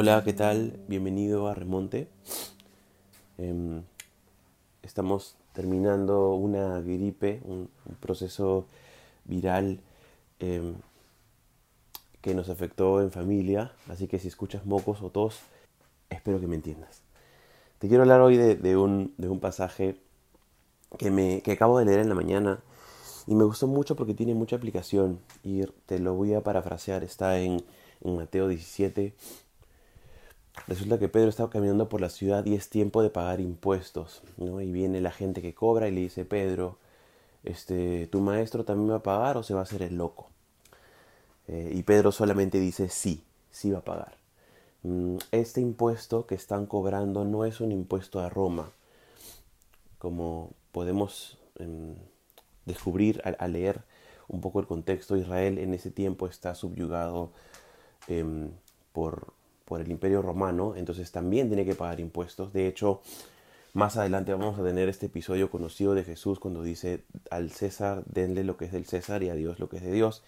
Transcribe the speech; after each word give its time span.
Hola, 0.00 0.22
¿qué 0.22 0.32
tal? 0.32 0.78
Bienvenido 0.86 1.48
a 1.48 1.54
Remonte. 1.54 2.06
Em, 3.36 3.82
estamos 4.80 5.34
terminando 5.52 6.34
una 6.34 6.80
gripe, 6.80 7.40
un, 7.44 7.68
proceso 7.98 8.66
viral 9.24 9.80
em, 10.38 10.76
que 12.20 12.32
nos 12.32 12.48
afectó 12.48 13.02
en 13.02 13.10
familia, 13.10 13.72
así 13.88 14.06
que 14.06 14.20
si 14.20 14.28
escuchas 14.28 14.64
mocos 14.66 15.02
o 15.02 15.10
tos, 15.10 15.40
espero 16.10 16.38
que 16.38 16.46
me 16.46 16.54
entiendas. 16.54 17.02
Te 17.80 17.88
quiero 17.88 18.04
hablar 18.04 18.20
hoy 18.20 18.36
de, 18.36 18.76
un, 18.76 19.12
pasaje 19.40 19.96
que, 20.96 21.10
me, 21.10 21.42
que 21.42 21.50
acabo 21.50 21.76
de 21.76 21.86
leer 21.86 21.98
en 21.98 22.08
la 22.08 22.14
mañana 22.14 22.60
y 23.26 23.34
me 23.34 23.42
gustó 23.42 23.66
mucho 23.66 23.96
porque 23.96 24.14
tiene 24.14 24.34
mucha 24.34 24.54
aplicación 24.54 25.18
y 25.42 25.62
te 25.86 25.98
lo 25.98 26.14
voy 26.14 26.34
a 26.34 26.44
parafrasear. 26.44 27.02
Está 27.02 27.40
en 27.40 27.64
Mateo 28.04 28.46
17, 28.46 29.12
Resulta 30.66 30.98
que 30.98 31.08
Pedro 31.08 31.28
estaba 31.28 31.50
caminando 31.50 31.88
por 31.88 32.00
la 32.00 32.10
ciudad 32.10 32.44
y 32.44 32.54
es 32.54 32.68
tiempo 32.68 33.02
de 33.02 33.10
pagar 33.10 33.40
impuestos, 33.40 34.22
¿no? 34.36 34.60
Y 34.60 34.72
viene 34.72 35.00
la 35.00 35.10
gente 35.10 35.40
que 35.40 35.54
cobra 35.54 35.88
y 35.88 35.92
le 35.92 36.00
dice, 36.00 36.24
Pedro, 36.24 36.76
este, 37.44 38.06
¿tu 38.08 38.20
maestro 38.20 38.64
también 38.64 38.90
va 38.90 38.96
a 38.96 39.02
pagar 39.02 39.36
o 39.36 39.42
se 39.42 39.54
va 39.54 39.60
a 39.60 39.62
hacer 39.62 39.82
el 39.82 39.96
loco? 39.96 40.28
Eh, 41.46 41.72
y 41.74 41.82
Pedro 41.82 42.12
solamente 42.12 42.60
dice, 42.60 42.88
sí, 42.88 43.22
sí 43.50 43.70
va 43.70 43.78
a 43.78 43.84
pagar. 43.84 44.16
Mm, 44.82 45.16
este 45.32 45.60
impuesto 45.60 46.26
que 46.26 46.34
están 46.34 46.66
cobrando 46.66 47.24
no 47.24 47.44
es 47.44 47.60
un 47.60 47.72
impuesto 47.72 48.20
a 48.20 48.28
Roma, 48.28 48.70
como 49.98 50.50
podemos 50.72 51.38
em, 51.58 51.94
descubrir 52.66 53.22
al, 53.24 53.52
leer 53.52 53.82
un 54.28 54.40
poco 54.40 54.60
el 54.60 54.66
contexto. 54.66 55.16
Israel 55.16 55.58
en 55.58 55.74
ese 55.74 55.90
tiempo 55.90 56.26
está 56.26 56.54
subyugado 56.54 57.30
em, 58.08 58.50
por 58.92 59.32
por 59.68 59.82
el 59.82 59.90
imperio 59.90 60.22
romano, 60.22 60.74
entonces 60.76 61.12
también 61.12 61.48
tiene 61.48 61.66
que 61.66 61.74
pagar 61.74 62.00
impuestos. 62.00 62.54
De 62.54 62.66
hecho, 62.66 63.02
más 63.74 63.98
adelante 63.98 64.32
vamos 64.32 64.58
a 64.58 64.64
tener 64.64 64.88
este 64.88 65.06
episodio 65.06 65.50
conocido 65.50 65.94
de 65.94 66.04
Jesús 66.04 66.40
cuando 66.40 66.62
dice 66.62 67.04
al 67.30 67.50
César 67.50 68.02
denle 68.06 68.44
lo 68.44 68.56
que 68.56 68.64
es 68.64 68.72
del 68.72 68.86
César 68.86 69.22
y 69.22 69.28
a 69.28 69.34
Dios 69.34 69.60
lo 69.60 69.68
que 69.68 69.76
es 69.76 69.82
de 69.82 69.92
Dios. 69.92 70.24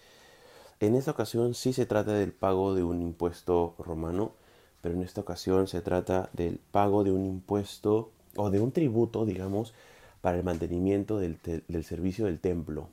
En 0.79 0.95
esta 0.95 1.11
ocasión 1.11 1.55
sí 1.55 1.73
se 1.73 1.87
trata 1.87 2.13
del 2.13 2.33
pago 2.33 2.75
de 2.75 2.83
un 2.83 3.01
impuesto 3.01 3.73
romano, 3.79 4.33
pero 4.81 4.93
en 4.93 5.01
esta 5.01 5.21
ocasión 5.21 5.67
se 5.67 5.81
trata 5.81 6.29
del 6.33 6.59
pago 6.59 7.03
de 7.03 7.11
un 7.11 7.25
impuesto 7.25 8.11
o 8.35 8.51
de 8.51 8.59
un 8.59 8.71
tributo, 8.71 9.25
digamos, 9.25 9.73
para 10.21 10.37
el 10.37 10.43
mantenimiento 10.43 11.17
del, 11.17 11.39
servicio 11.83 12.25
del 12.25 12.39
templo. 12.39 12.89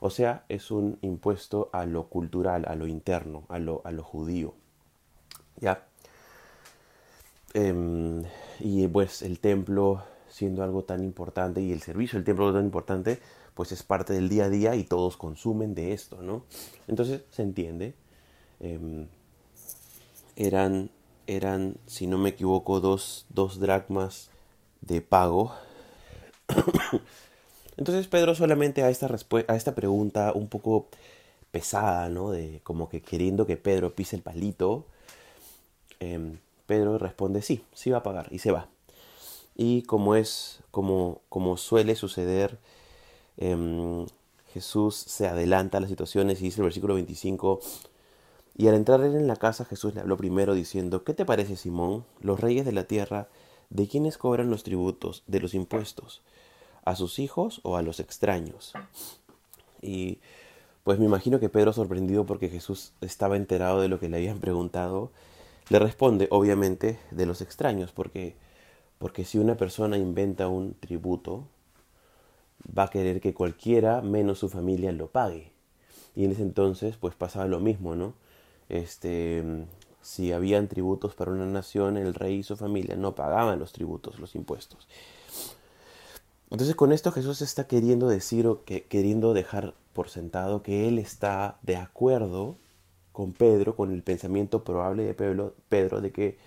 O 0.00 0.10
sea, 0.10 0.44
es 0.50 0.70
un 0.70 0.98
impuesto 1.00 1.70
a 1.72 1.86
lo 1.86 2.08
cultural, 2.08 2.66
a 2.68 2.76
lo 2.76 2.86
interno, 2.86 3.44
a 3.48 3.58
lo, 3.58 3.80
a 3.84 3.90
lo 3.90 4.04
judío. 4.04 4.54
¿Ya? 5.60 5.86
Em, 7.54 8.24
y 8.60 8.86
pues 8.88 9.22
el 9.22 9.40
templo 9.40 10.04
siendo 10.28 10.62
algo 10.62 10.84
tan 10.84 11.02
importante 11.02 11.60
y 11.60 11.72
el 11.72 11.82
servicio 11.82 12.18
del 12.18 12.24
templo 12.24 12.52
tan 12.52 12.64
importante, 12.64 13.18
pues 13.54 13.72
es 13.72 13.82
parte 13.82 14.12
del 14.12 14.28
día 14.28 14.44
a 14.44 14.48
día 14.48 14.76
y 14.76 14.84
todos 14.84 15.16
consumen 15.16 15.74
de 15.74 15.92
esto, 15.92 16.22
¿no? 16.22 16.44
Entonces 16.86 17.22
se 17.30 17.42
entiende. 17.42 17.94
Em, 18.60 19.08
eran, 20.36 20.90
eran, 21.26 21.76
si 21.86 22.06
no 22.06 22.18
me 22.18 22.30
equivoco, 22.30 22.80
dos, 22.80 23.26
dos 23.30 23.58
dracmas 23.58 24.30
de 24.80 25.00
pago. 25.00 25.52
Entonces 27.76 28.06
Pedro 28.06 28.34
solamente 28.34 28.82
a 28.82 28.90
esta, 28.90 29.08
a 29.48 29.56
esta 29.56 29.74
pregunta 29.74 30.32
un 30.34 30.48
poco 30.48 30.86
pesada, 31.50 32.08
¿no? 32.08 32.30
De 32.30 32.60
como 32.62 32.88
que 32.88 33.02
queriendo 33.02 33.46
que 33.46 33.56
Pedro 33.56 33.94
pise 33.94 34.16
el 34.16 34.22
palito, 34.22 34.86
Em, 36.00 36.38
Pedro 36.66 36.98
responde 36.98 37.42
sí, 37.42 37.64
sí 37.72 37.90
va 37.90 37.98
a 37.98 38.02
pagar 38.02 38.28
y 38.30 38.38
se 38.38 38.52
va. 38.52 38.68
Y 39.56 39.82
como 39.82 40.14
es, 40.14 40.60
como, 40.70 41.20
como 41.28 41.56
suele 41.56 41.96
suceder, 41.96 42.58
em, 43.36 44.06
Jesús 44.52 44.94
se 44.94 45.26
adelanta 45.26 45.78
a 45.78 45.80
las 45.80 45.90
situaciones 45.90 46.40
y 46.40 46.44
dice 46.44 46.60
el 46.60 46.64
versículo 46.64 46.94
25, 46.94 47.60
y 48.56 48.66
al 48.66 48.74
entrar 48.74 49.00
él 49.02 49.14
en 49.14 49.28
la 49.28 49.36
casa 49.36 49.64
Jesús 49.64 49.94
le 49.94 50.00
habló 50.00 50.16
primero 50.16 50.54
diciendo, 50.54 51.04
¿qué 51.04 51.14
te 51.14 51.24
parece 51.24 51.56
Simón? 51.56 52.04
Los 52.20 52.40
reyes 52.40 52.66
de 52.66 52.72
la 52.72 52.84
tierra, 52.84 53.28
¿de 53.70 53.86
quiénes 53.86 54.18
cobran 54.18 54.50
los 54.50 54.64
tributos, 54.64 55.22
de 55.26 55.40
los 55.40 55.54
impuestos? 55.54 56.22
¿A 56.84 56.96
sus 56.96 57.18
hijos 57.20 57.60
o 57.62 57.76
a 57.76 57.82
los 57.82 58.00
extraños? 58.00 58.72
Y 59.80 60.18
pues 60.82 60.98
me 60.98 61.04
imagino 61.04 61.38
que 61.38 61.48
Pedro 61.48 61.72
sorprendido 61.72 62.26
porque 62.26 62.48
Jesús 62.48 62.92
estaba 63.00 63.36
enterado 63.36 63.80
de 63.80 63.88
lo 63.88 64.00
que 64.00 64.08
le 64.08 64.16
habían 64.16 64.40
preguntado, 64.40 65.12
le 65.70 65.78
responde, 65.78 66.28
obviamente, 66.30 66.98
de 67.10 67.26
los 67.26 67.40
extraños, 67.40 67.92
porque, 67.92 68.36
porque 68.98 69.24
si 69.24 69.38
una 69.38 69.56
persona 69.56 69.96
inventa 69.98 70.48
un 70.48 70.74
tributo, 70.74 71.46
va 72.76 72.84
a 72.84 72.90
querer 72.90 73.20
que 73.20 73.34
cualquiera, 73.34 74.00
menos 74.02 74.38
su 74.38 74.48
familia, 74.48 74.92
lo 74.92 75.08
pague. 75.08 75.52
Y 76.16 76.24
en 76.24 76.32
ese 76.32 76.42
entonces, 76.42 76.96
pues 76.96 77.14
pasaba 77.14 77.46
lo 77.46 77.60
mismo, 77.60 77.94
¿no? 77.94 78.14
Este, 78.68 79.66
si 80.02 80.32
habían 80.32 80.68
tributos 80.68 81.14
para 81.14 81.30
una 81.30 81.46
nación, 81.46 81.96
el 81.96 82.14
rey 82.14 82.36
y 82.36 82.42
su 82.42 82.56
familia 82.56 82.96
no 82.96 83.14
pagaban 83.14 83.58
los 83.58 83.72
tributos, 83.72 84.18
los 84.18 84.34
impuestos. 84.34 84.88
Entonces 86.50 86.74
con 86.76 86.92
esto 86.92 87.12
Jesús 87.12 87.42
está 87.42 87.66
queriendo 87.66 88.08
decir 88.08 88.46
o 88.46 88.64
que, 88.64 88.84
queriendo 88.84 89.34
dejar 89.34 89.74
por 89.92 90.08
sentado 90.08 90.62
que 90.62 90.88
él 90.88 90.98
está 90.98 91.58
de 91.62 91.76
acuerdo 91.76 92.56
con 93.18 93.32
Pedro, 93.32 93.74
con 93.74 93.92
el 93.92 94.04
pensamiento 94.04 94.62
probable 94.62 95.02
de 95.02 95.12
Pedro, 95.12 95.56
Pedro 95.68 96.00
de 96.00 96.12
que 96.12 96.38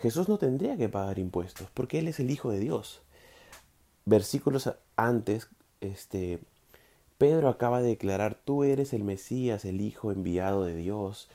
Jesús 0.00 0.28
no 0.28 0.36
tendría 0.36 0.76
que 0.76 0.90
pagar 0.90 1.18
impuestos, 1.18 1.66
porque 1.72 1.98
Él 1.98 2.08
es 2.08 2.20
el 2.20 2.30
Hijo 2.30 2.50
de 2.50 2.58
Dios. 2.58 3.00
Versículos 4.04 4.70
antes, 4.96 5.48
este, 5.80 6.40
Pedro 7.16 7.48
acaba 7.48 7.80
de 7.80 7.88
declarar, 7.88 8.34
tú 8.34 8.64
eres 8.64 8.92
el 8.92 9.02
Mesías, 9.02 9.64
el 9.64 9.80
Hijo 9.80 10.12
enviado 10.12 10.62
de 10.62 10.76
Dios. 10.76 11.30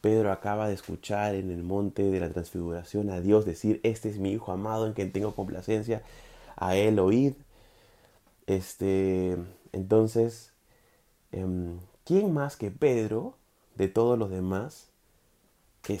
Pedro 0.00 0.30
acaba 0.30 0.68
de 0.68 0.74
escuchar 0.74 1.34
en 1.34 1.50
el 1.50 1.64
monte 1.64 2.04
de 2.04 2.20
la 2.20 2.30
transfiguración 2.30 3.10
a 3.10 3.20
Dios 3.20 3.44
decir, 3.44 3.80
este 3.82 4.08
es 4.08 4.20
mi 4.20 4.30
Hijo 4.30 4.52
amado 4.52 4.86
en 4.86 4.92
quien 4.92 5.10
tengo 5.10 5.34
complacencia, 5.34 6.04
a 6.54 6.76
Él 6.76 7.00
oíd. 7.00 7.32
Este, 8.46 9.36
entonces, 9.72 10.52
em, 11.32 11.80
¿quién 12.04 12.32
más 12.32 12.56
que 12.56 12.70
Pedro 12.70 13.34
de 13.76 13.88
todos 13.88 14.18
los 14.18 14.30
demás 14.30 14.88
que, 15.82 16.00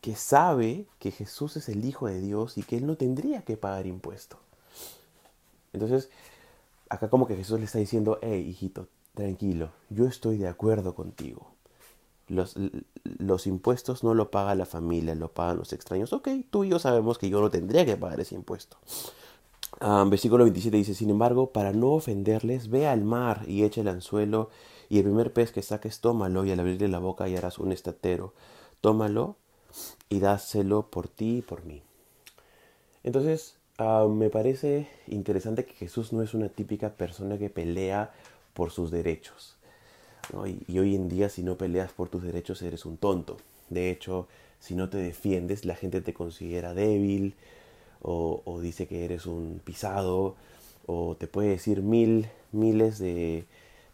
que 0.00 0.16
sabe 0.16 0.86
que 0.98 1.10
Jesús 1.10 1.56
es 1.56 1.68
el 1.68 1.84
Hijo 1.84 2.06
de 2.06 2.20
Dios 2.20 2.58
y 2.58 2.62
que 2.62 2.76
Él 2.76 2.86
no 2.86 2.96
tendría 2.96 3.42
que 3.42 3.56
pagar 3.56 3.86
impuestos. 3.86 4.38
Entonces, 5.72 6.10
acá 6.88 7.08
como 7.08 7.26
que 7.26 7.36
Jesús 7.36 7.58
le 7.58 7.66
está 7.66 7.78
diciendo, 7.78 8.18
hey, 8.22 8.46
hijito, 8.48 8.88
tranquilo, 9.14 9.70
yo 9.90 10.06
estoy 10.06 10.38
de 10.38 10.48
acuerdo 10.48 10.94
contigo. 10.94 11.50
Los, 12.28 12.56
los, 13.18 13.46
impuestos 13.46 14.02
no 14.02 14.12
lo 14.14 14.30
paga 14.32 14.56
la 14.56 14.66
familia, 14.66 15.14
lo 15.14 15.28
pagan 15.28 15.58
los 15.58 15.72
extraños. 15.72 16.12
Ok, 16.12 16.28
tú 16.50 16.64
y 16.64 16.70
yo 16.70 16.78
sabemos 16.80 17.18
que 17.18 17.30
yo 17.30 17.40
no 17.40 17.50
tendría 17.50 17.86
que 17.86 17.96
pagar 17.96 18.18
ese 18.20 18.34
impuesto. 18.34 18.78
Ah, 19.80 20.04
versículo 20.08 20.44
27 20.44 20.76
dice, 20.76 20.94
sin 20.94 21.10
embargo, 21.10 21.50
para 21.50 21.72
no 21.72 21.92
ofenderles, 21.92 22.68
ve 22.68 22.86
al 22.88 23.04
mar 23.04 23.44
y 23.46 23.62
echa 23.62 23.80
el 23.80 23.88
anzuelo 23.88 24.50
y 24.88 24.98
el 24.98 25.04
primer 25.04 25.32
pez 25.32 25.52
que 25.52 25.62
saques, 25.62 26.00
tómalo 26.00 26.44
y 26.44 26.50
al 26.50 26.60
abrirle 26.60 26.88
la 26.88 26.98
boca 26.98 27.24
harás 27.24 27.58
un 27.58 27.72
estatero. 27.72 28.32
Tómalo 28.80 29.36
y 30.08 30.20
dáselo 30.20 30.90
por 30.90 31.08
ti 31.08 31.38
y 31.38 31.42
por 31.42 31.64
mí. 31.64 31.82
Entonces, 33.02 33.56
ah, 33.78 34.06
me 34.08 34.30
parece 34.30 34.88
interesante 35.06 35.64
que 35.64 35.74
Jesús 35.74 36.12
no 36.12 36.22
es 36.22 36.34
una 36.34 36.48
típica 36.48 36.90
persona 36.94 37.38
que 37.38 37.50
pelea 37.50 38.12
por 38.54 38.70
sus 38.70 38.90
derechos. 38.90 39.56
Y, 40.68 40.78
hoy 40.78 40.96
en 40.96 41.08
día, 41.08 41.28
si 41.28 41.42
no 41.42 41.56
peleas 41.56 41.92
por 41.92 42.08
tus 42.08 42.22
derechos, 42.22 42.62
eres 42.62 42.84
un 42.84 42.96
tonto. 42.96 43.36
De 43.70 43.90
hecho, 43.90 44.26
si 44.58 44.74
no 44.74 44.88
te 44.88 44.98
defiendes, 44.98 45.64
la 45.64 45.76
gente 45.76 46.00
te 46.00 46.14
considera 46.14 46.74
débil 46.74 47.34
o, 48.02 48.42
o 48.44 48.60
dice 48.60 48.86
que 48.86 49.04
eres 49.04 49.26
un 49.26 49.60
pisado 49.64 50.34
o 50.86 51.16
te 51.16 51.26
puede 51.26 51.50
decir 51.50 51.82
mil, 51.82 52.28
miles 52.52 52.98
de, 52.98 53.46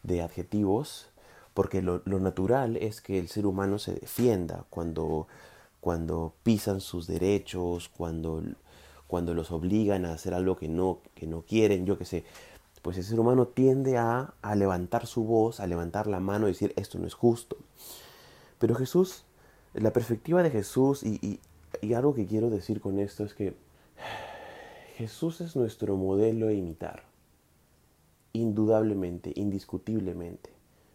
de 0.03 0.21
adjetivos, 0.21 1.09
porque 1.53 1.81
lo, 1.81 2.01
natural 2.05 2.77
es 2.77 3.01
que 3.01 3.19
el 3.19 3.27
ser 3.27 3.45
humano 3.45 3.79
se 3.79 3.93
defienda 3.93 4.65
cuando, 4.69 5.27
cuando 5.79 6.33
pisan 6.43 6.81
sus 6.81 7.07
derechos, 7.07 7.89
cuando, 7.89 8.43
cuando 9.07 9.33
los 9.33 9.51
obligan 9.51 10.05
a 10.05 10.13
hacer 10.13 10.33
algo 10.33 10.57
que 10.57 10.67
no, 10.67 10.99
que 11.15 11.27
no 11.27 11.41
quieren, 11.41 11.85
yo 11.85 11.97
qué 11.97 12.05
sé. 12.05 12.23
Pues 12.81 12.97
el 12.97 13.05
ser 13.05 13.19
humano 13.19 13.47
tiende 13.47 13.97
a, 13.97 14.33
a 14.41 14.55
levantar 14.55 15.07
su 15.07 15.23
voz, 15.23 15.61
a 15.61 15.67
levantar 15.67 16.07
la 16.07 16.19
mano 16.19 16.47
y 16.47 16.51
decir 16.51 16.73
esto 16.75 16.99
no 16.99 17.07
es 17.07 17.13
justo. 17.13 17.55
Pero 18.59 18.75
Jesús, 18.75 19.23
la 19.73 19.93
perspectiva 19.93 20.43
de 20.43 20.49
Jesús 20.49 21.03
y, 21.03 21.39
y 21.81 21.93
algo 21.93 22.13
que 22.13 22.25
quiero 22.25 22.49
decir 22.49 22.81
con 22.81 22.99
esto 22.99 23.23
es 23.23 23.33
que 23.33 23.55
Jesús 24.97 25.39
es 25.39 25.55
nuestro 25.55 25.95
modelo 25.95 26.49
a 26.49 26.53
imitar 26.53 27.12
indudablemente, 28.33 29.31
indiscutiblemente, 29.35 30.49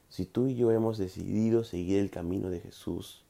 si 0.09 0.25
tú 0.25 0.49
y 0.49 0.57
yo 0.57 0.73
hemos 0.73 0.99
decidido 0.99 1.65
seguir 1.65 1.99
el 1.99 2.11
camino 2.11 2.51
de 2.51 2.61
Jesús, 2.61 3.23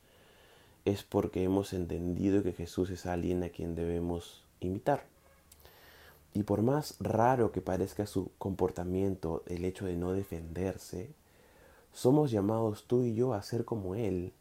es 0.84 1.02
porque 1.02 1.42
hemos 1.42 1.72
entendido 1.72 2.42
que 2.42 2.52
Jesús 2.52 2.90
es 2.90 3.06
alguien 3.06 3.42
a 3.42 3.50
quien 3.50 3.74
debemos 3.74 4.42
imitar. 4.60 5.04
Y 6.34 6.44
por 6.44 6.62
más 6.62 6.96
raro 7.00 7.52
que 7.52 7.60
parezca 7.60 8.06
su 8.06 8.30
comportamiento, 8.38 9.42
el 9.46 9.64
hecho 9.64 9.86
de 9.86 9.96
no 9.96 10.12
defenderse, 10.12 11.10
somos 11.92 12.30
llamados 12.30 12.84
tú 12.86 13.02
y 13.02 13.14
yo 13.14 13.34
a 13.34 13.42
ser 13.42 13.64
como 13.64 13.94
Él. 13.94 14.32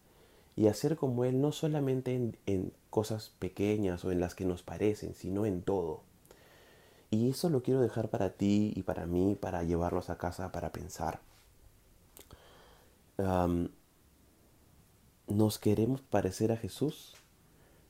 Y 0.55 0.67
a 0.67 0.73
ser 0.73 0.95
como 0.95 1.25
Él 1.25 1.41
no 1.41 1.51
solamente 1.51 2.33
en, 2.45 2.73
cosas 2.89 3.31
pequeñas 3.39 4.05
o 4.05 4.11
en 4.11 4.19
las 4.19 4.33
que 4.33 4.45
nos 4.45 4.63
parecen, 4.63 5.13
sino 5.13 5.45
en 5.45 5.61
todo. 5.61 6.01
Y 7.09 7.29
eso 7.29 7.49
lo 7.49 7.63
quiero 7.63 7.81
dejar 7.81 8.09
para 8.09 8.31
ti 8.31 8.73
y 8.75 8.83
para 8.83 9.05
mí, 9.05 9.35
para 9.39 9.63
llevarlos 9.63 10.09
a 10.09 10.17
casa, 10.17 10.51
para 10.51 10.71
pensar. 10.71 11.19
¿Nos 15.27 15.59
queremos 15.59 16.01
parecer 16.01 16.51
a 16.51 16.57
Jesús? 16.57 17.15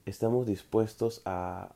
¿Estamos 0.06 0.48
dispuestos 0.48 1.22
a, 1.26 1.76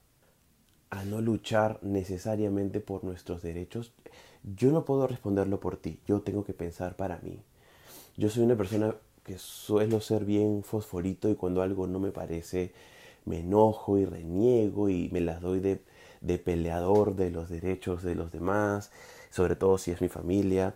a 0.90 1.06
no 1.06 1.22
luchar 1.22 1.80
necesariamente 1.82 2.80
por 2.80 3.04
nuestros 3.04 3.42
derechos? 3.42 3.92
Yo 4.44 4.72
no 4.72 4.86
puedo 4.86 5.06
responderlo 5.08 5.60
por 5.60 5.78
ti, 5.78 6.00
yo 6.08 6.22
tengo 6.22 6.44
que 6.44 6.54
pensar 6.54 6.96
para 6.96 7.20
mí. 7.20 7.40
Yo 8.18 8.30
soy 8.30 8.44
una 8.44 8.56
persona 8.56 8.96
que 9.24 9.38
suelo 9.38 10.02
ser 10.02 10.26
bien 10.26 10.64
fosforito 10.64 11.30
y 11.30 11.36
cuando 11.36 11.62
algo 11.62 11.88
no 11.88 12.00
me 12.00 12.12
parece 12.12 12.74
me 13.26 13.40
enojo 13.42 13.98
y 14.00 14.06
reniego 14.06 14.90
y 14.90 15.10
me 15.10 15.22
las 15.22 15.42
doy 15.42 15.60
de 15.60 15.82
de 16.22 16.38
peleador 16.38 17.16
de 17.16 17.32
los 17.32 17.50
derechos 17.50 18.04
de 18.04 18.16
los 18.16 18.32
demás, 18.32 18.92
sobre 19.30 19.56
todo 19.56 19.78
si 19.78 19.92
es 19.92 20.02
mi 20.02 20.08
familia. 20.08 20.76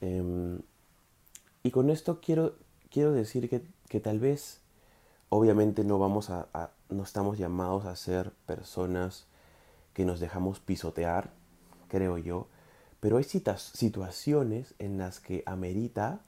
Em, 0.00 0.60
y 1.62 1.70
con 1.70 1.90
esto 1.90 2.20
quiero, 2.20 2.54
quiero 2.90 3.12
decir 3.12 3.48
que, 3.48 3.62
que 3.88 4.00
tal 4.00 4.20
vez, 4.20 4.60
obviamente 5.28 5.84
no 5.84 5.98
vamos 5.98 6.30
a, 6.30 6.70
no 6.88 7.02
estamos 7.02 7.38
llamados 7.38 7.84
a 7.84 7.96
ser 7.96 8.30
personas 8.46 9.26
que 9.92 10.04
nos 10.04 10.20
dejamos 10.20 10.60
pisotear, 10.60 11.32
creo 11.88 12.18
yo, 12.18 12.48
pero 13.00 13.18
hay 13.18 13.24
situaciones 13.24 14.74
en 14.78 14.98
las 14.98 15.20
que 15.20 15.42
amerita 15.46 16.20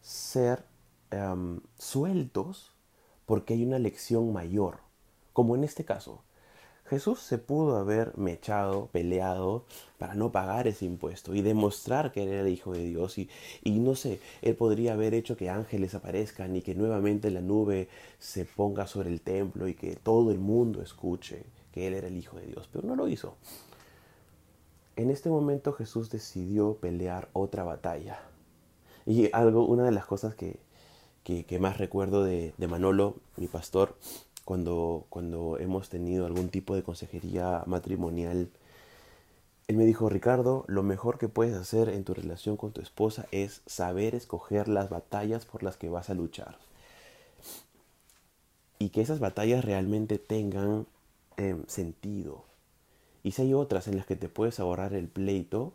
ser 0.00 0.64
em, 1.10 1.60
sueltos 1.78 2.72
porque 3.26 3.54
hay 3.54 3.64
una 3.64 3.78
lección 3.78 4.32
mayor, 4.32 4.78
como 5.32 5.54
en 5.54 5.64
este 5.64 5.84
caso. 5.84 6.22
Jesús 6.90 7.20
se 7.20 7.38
pudo 7.38 7.76
haber 7.76 8.18
mechado, 8.18 8.88
peleado 8.90 9.64
para 9.96 10.16
no 10.16 10.32
pagar 10.32 10.66
ese 10.66 10.86
impuesto 10.86 11.36
y 11.36 11.40
demostrar 11.40 12.10
que 12.10 12.24
era 12.24 12.40
el 12.40 12.48
Hijo 12.48 12.72
de 12.72 12.84
Dios. 12.84 13.16
Y, 13.16 13.30
y, 13.62 13.78
no 13.78 13.94
sé, 13.94 14.18
él 14.42 14.56
podría 14.56 14.94
haber 14.94 15.14
hecho 15.14 15.36
que 15.36 15.48
ángeles 15.48 15.94
aparezcan 15.94 16.56
y 16.56 16.62
que 16.62 16.74
nuevamente 16.74 17.30
la 17.30 17.42
nube 17.42 17.88
se 18.18 18.44
ponga 18.44 18.88
sobre 18.88 19.08
el 19.08 19.20
templo 19.20 19.68
y 19.68 19.74
que 19.74 19.94
todo 19.94 20.32
el 20.32 20.40
mundo 20.40 20.82
escuche 20.82 21.44
que 21.70 21.86
él 21.86 21.94
era 21.94 22.08
el 22.08 22.16
Hijo 22.16 22.38
de 22.38 22.46
Dios, 22.46 22.68
pero 22.72 22.88
no 22.88 22.96
lo 22.96 23.06
hizo. 23.06 23.36
En 24.96 25.10
este 25.10 25.28
momento 25.28 25.72
Jesús 25.72 26.10
decidió 26.10 26.74
pelear 26.74 27.28
otra 27.34 27.62
batalla. 27.62 28.20
Y 29.06 29.30
algo, 29.32 29.64
una 29.64 29.84
de 29.84 29.92
las 29.92 30.06
cosas 30.06 30.34
que, 30.34 30.58
que, 31.22 31.58
más 31.60 31.78
recuerdo 31.78 32.24
de, 32.24 32.52
de 32.58 32.66
Manolo, 32.66 33.14
mi 33.36 33.46
pastor, 33.46 33.94
cuando, 34.50 35.06
cuando 35.10 35.58
hemos 35.60 35.90
tenido 35.90 36.26
algún 36.26 36.48
tipo 36.48 36.74
de 36.74 36.82
consejería 36.82 37.62
matrimonial, 37.66 38.50
él 39.68 39.76
me 39.76 39.84
dijo, 39.84 40.08
Ricardo, 40.08 40.64
lo 40.66 40.82
mejor 40.82 41.18
que 41.18 41.28
puedes 41.28 41.54
hacer 41.54 41.88
en 41.88 42.02
tu 42.02 42.14
relación 42.14 42.56
con 42.56 42.72
tu 42.72 42.80
esposa 42.80 43.28
es 43.30 43.62
saber 43.66 44.16
escoger 44.16 44.66
las 44.66 44.90
batallas 44.90 45.44
por 45.44 45.62
las 45.62 45.76
que 45.76 45.88
vas 45.88 46.10
a 46.10 46.14
luchar. 46.14 46.58
Y 48.80 48.88
que 48.88 49.02
esas 49.02 49.20
batallas 49.20 49.64
realmente 49.64 50.18
tengan 50.18 50.88
em, 51.36 51.64
sentido. 51.68 52.42
Y 53.22 53.30
si 53.30 53.42
hay 53.42 53.54
otras 53.54 53.86
en 53.86 53.98
las 53.98 54.06
que 54.06 54.16
te 54.16 54.28
puedes 54.28 54.58
ahorrar 54.58 54.94
el 54.94 55.06
pleito, 55.06 55.74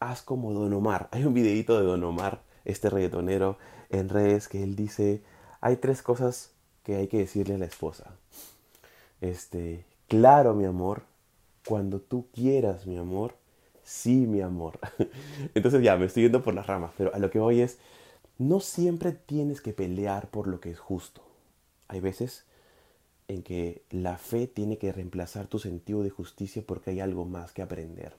haz 0.00 0.22
como 0.22 0.52
Don 0.52 0.72
Omar. 0.72 1.08
Hay 1.12 1.24
un 1.24 1.32
videito 1.32 1.78
de 1.78 1.84
Don 1.84 2.02
Omar, 2.02 2.42
este 2.64 2.90
reggaetonero, 2.90 3.56
en 3.90 4.08
redes 4.08 4.48
que 4.48 4.64
él 4.64 4.74
dice, 4.74 5.22
hay 5.60 5.76
tres 5.76 6.02
cosas 6.02 6.55
que 6.86 6.94
hay 6.94 7.08
que 7.08 7.18
decirle 7.18 7.56
a 7.56 7.58
la 7.58 7.64
esposa. 7.64 8.14
Este, 9.20 9.84
claro, 10.06 10.54
mi 10.54 10.66
amor, 10.66 11.02
cuando 11.66 11.98
tú 11.98 12.28
quieras, 12.32 12.86
mi 12.86 12.96
amor, 12.96 13.34
sí, 13.82 14.14
mi 14.14 14.40
amor. 14.40 14.78
Entonces 15.56 15.82
ya, 15.82 15.96
me 15.96 16.06
estoy 16.06 16.22
yendo 16.22 16.44
por 16.44 16.54
las 16.54 16.68
ramas, 16.68 16.92
pero 16.96 17.12
a 17.12 17.18
lo 17.18 17.28
que 17.28 17.40
voy 17.40 17.60
es, 17.60 17.78
no 18.38 18.60
siempre 18.60 19.10
tienes 19.10 19.60
que 19.60 19.72
pelear 19.72 20.28
por 20.28 20.46
lo 20.46 20.60
que 20.60 20.70
es 20.70 20.78
justo. 20.78 21.22
Hay 21.88 21.98
veces 21.98 22.44
en 23.26 23.42
que 23.42 23.82
la 23.90 24.16
fe 24.16 24.46
tiene 24.46 24.78
que 24.78 24.92
reemplazar 24.92 25.48
tu 25.48 25.58
sentido 25.58 26.04
de 26.04 26.10
justicia 26.10 26.62
porque 26.64 26.90
hay 26.90 27.00
algo 27.00 27.24
más 27.24 27.50
que 27.50 27.62
aprender. 27.62 28.12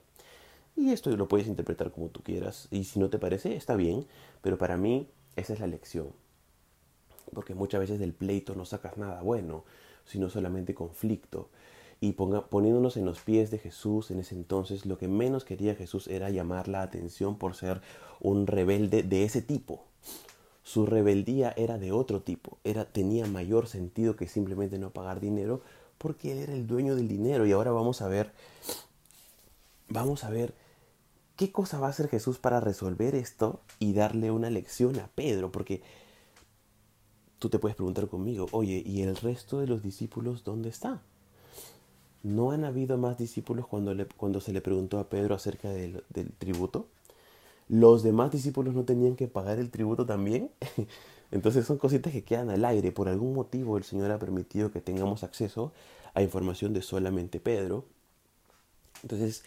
Y 0.76 0.92
esto 0.92 1.08
lo 1.16 1.26
puedes 1.26 1.46
interpretar 1.46 1.90
como 1.90 2.08
tú 2.08 2.22
quieras. 2.22 2.68
Y 2.70 2.84
si 2.84 3.00
no 3.00 3.08
te 3.08 3.18
parece, 3.18 3.56
está 3.56 3.76
bien. 3.76 4.04
Pero 4.42 4.58
para 4.58 4.76
mí, 4.76 5.08
esa 5.36 5.54
es 5.54 5.60
la 5.60 5.66
lección 5.66 6.08
porque 7.34 7.54
muchas 7.54 7.80
veces 7.80 7.98
del 7.98 8.12
pleito 8.12 8.54
no 8.54 8.64
sacas 8.64 8.96
nada 8.96 9.22
bueno, 9.22 9.64
sino 10.04 10.30
solamente 10.30 10.74
conflicto. 10.74 11.48
Y 12.00 12.12
poniéndonos 12.12 12.96
en 12.96 13.04
los 13.04 13.20
pies 13.20 13.50
de 13.50 13.58
Jesús 13.58 14.10
en 14.10 14.20
ese 14.20 14.36
entonces, 14.36 14.86
lo 14.86 14.98
que 14.98 15.08
menos 15.08 15.44
quería 15.44 15.74
Jesús 15.74 16.06
era 16.06 16.30
llamar 16.30 16.68
la 16.68 16.82
atención 16.82 17.36
por 17.36 17.54
ser 17.56 17.80
un 18.20 18.46
rebelde 18.46 19.02
de 19.02 19.24
ese 19.24 19.42
tipo. 19.42 19.84
Su 20.62 20.86
rebeldía 20.86 21.52
era 21.56 21.78
de 21.78 21.92
otro 21.92 22.20
tipo, 22.20 22.58
era, 22.62 22.84
tenía 22.84 23.26
mayor 23.26 23.66
sentido 23.66 24.16
que 24.16 24.28
simplemente 24.28 24.78
no 24.78 24.90
pagar 24.90 25.18
dinero, 25.18 25.62
porque 25.96 26.30
él 26.30 26.38
era 26.38 26.52
el 26.52 26.66
dueño 26.66 26.94
del 26.94 27.08
dinero. 27.08 27.46
Y 27.46 27.52
ahora 27.52 27.72
vamos 27.72 28.00
a 28.00 28.08
ver, 28.08 28.32
vamos 29.88 30.22
a 30.24 30.30
ver 30.30 30.54
qué 31.36 31.50
cosa 31.50 31.80
va 31.80 31.88
a 31.88 31.90
hacer 31.90 32.08
Jesús 32.08 32.38
para 32.38 32.60
resolver 32.60 33.14
esto 33.14 33.60
y 33.78 33.92
darle 33.92 34.30
una 34.30 34.50
lección 34.50 35.00
a 35.00 35.08
Pedro, 35.14 35.50
porque 35.50 35.82
tú 37.38 37.48
te 37.48 37.58
puedes 37.58 37.76
preguntar 37.76 38.08
conmigo, 38.08 38.46
oye, 38.52 38.82
¿y 38.84 39.02
el 39.02 39.16
resto 39.16 39.60
de 39.60 39.66
los 39.66 39.82
discípulos 39.82 40.44
dónde 40.44 40.68
está? 40.68 41.02
¿No 42.22 42.50
han 42.50 42.64
habido 42.64 42.98
más 42.98 43.16
discípulos 43.16 43.66
cuando, 43.66 43.94
cuando 44.16 44.40
se 44.40 44.52
le 44.52 44.60
preguntó 44.60 44.98
a 44.98 45.08
Pedro 45.08 45.34
acerca 45.34 45.70
del, 45.70 46.02
del 46.10 46.32
tributo? 46.32 46.86
¿Los 47.68 48.02
demás 48.02 48.32
discípulos 48.32 48.74
no 48.74 48.84
tenían 48.84 49.14
que 49.14 49.28
pagar 49.28 49.58
el 49.58 49.70
tributo 49.70 50.06
también? 50.06 50.50
Entonces 51.30 51.66
son 51.66 51.78
cositas 51.78 52.12
que 52.12 52.24
quedan 52.24 52.50
al 52.50 52.64
aire. 52.64 52.90
Por 52.92 53.08
algún 53.08 53.34
motivo 53.34 53.76
el 53.76 53.84
Señor 53.84 54.10
ha 54.10 54.18
permitido 54.18 54.72
que 54.72 54.80
tengamos 54.80 55.22
acceso 55.22 55.72
a 56.14 56.22
información 56.22 56.72
de 56.72 56.82
solamente 56.82 57.38
Pedro. 57.38 57.84
Entonces 59.02 59.44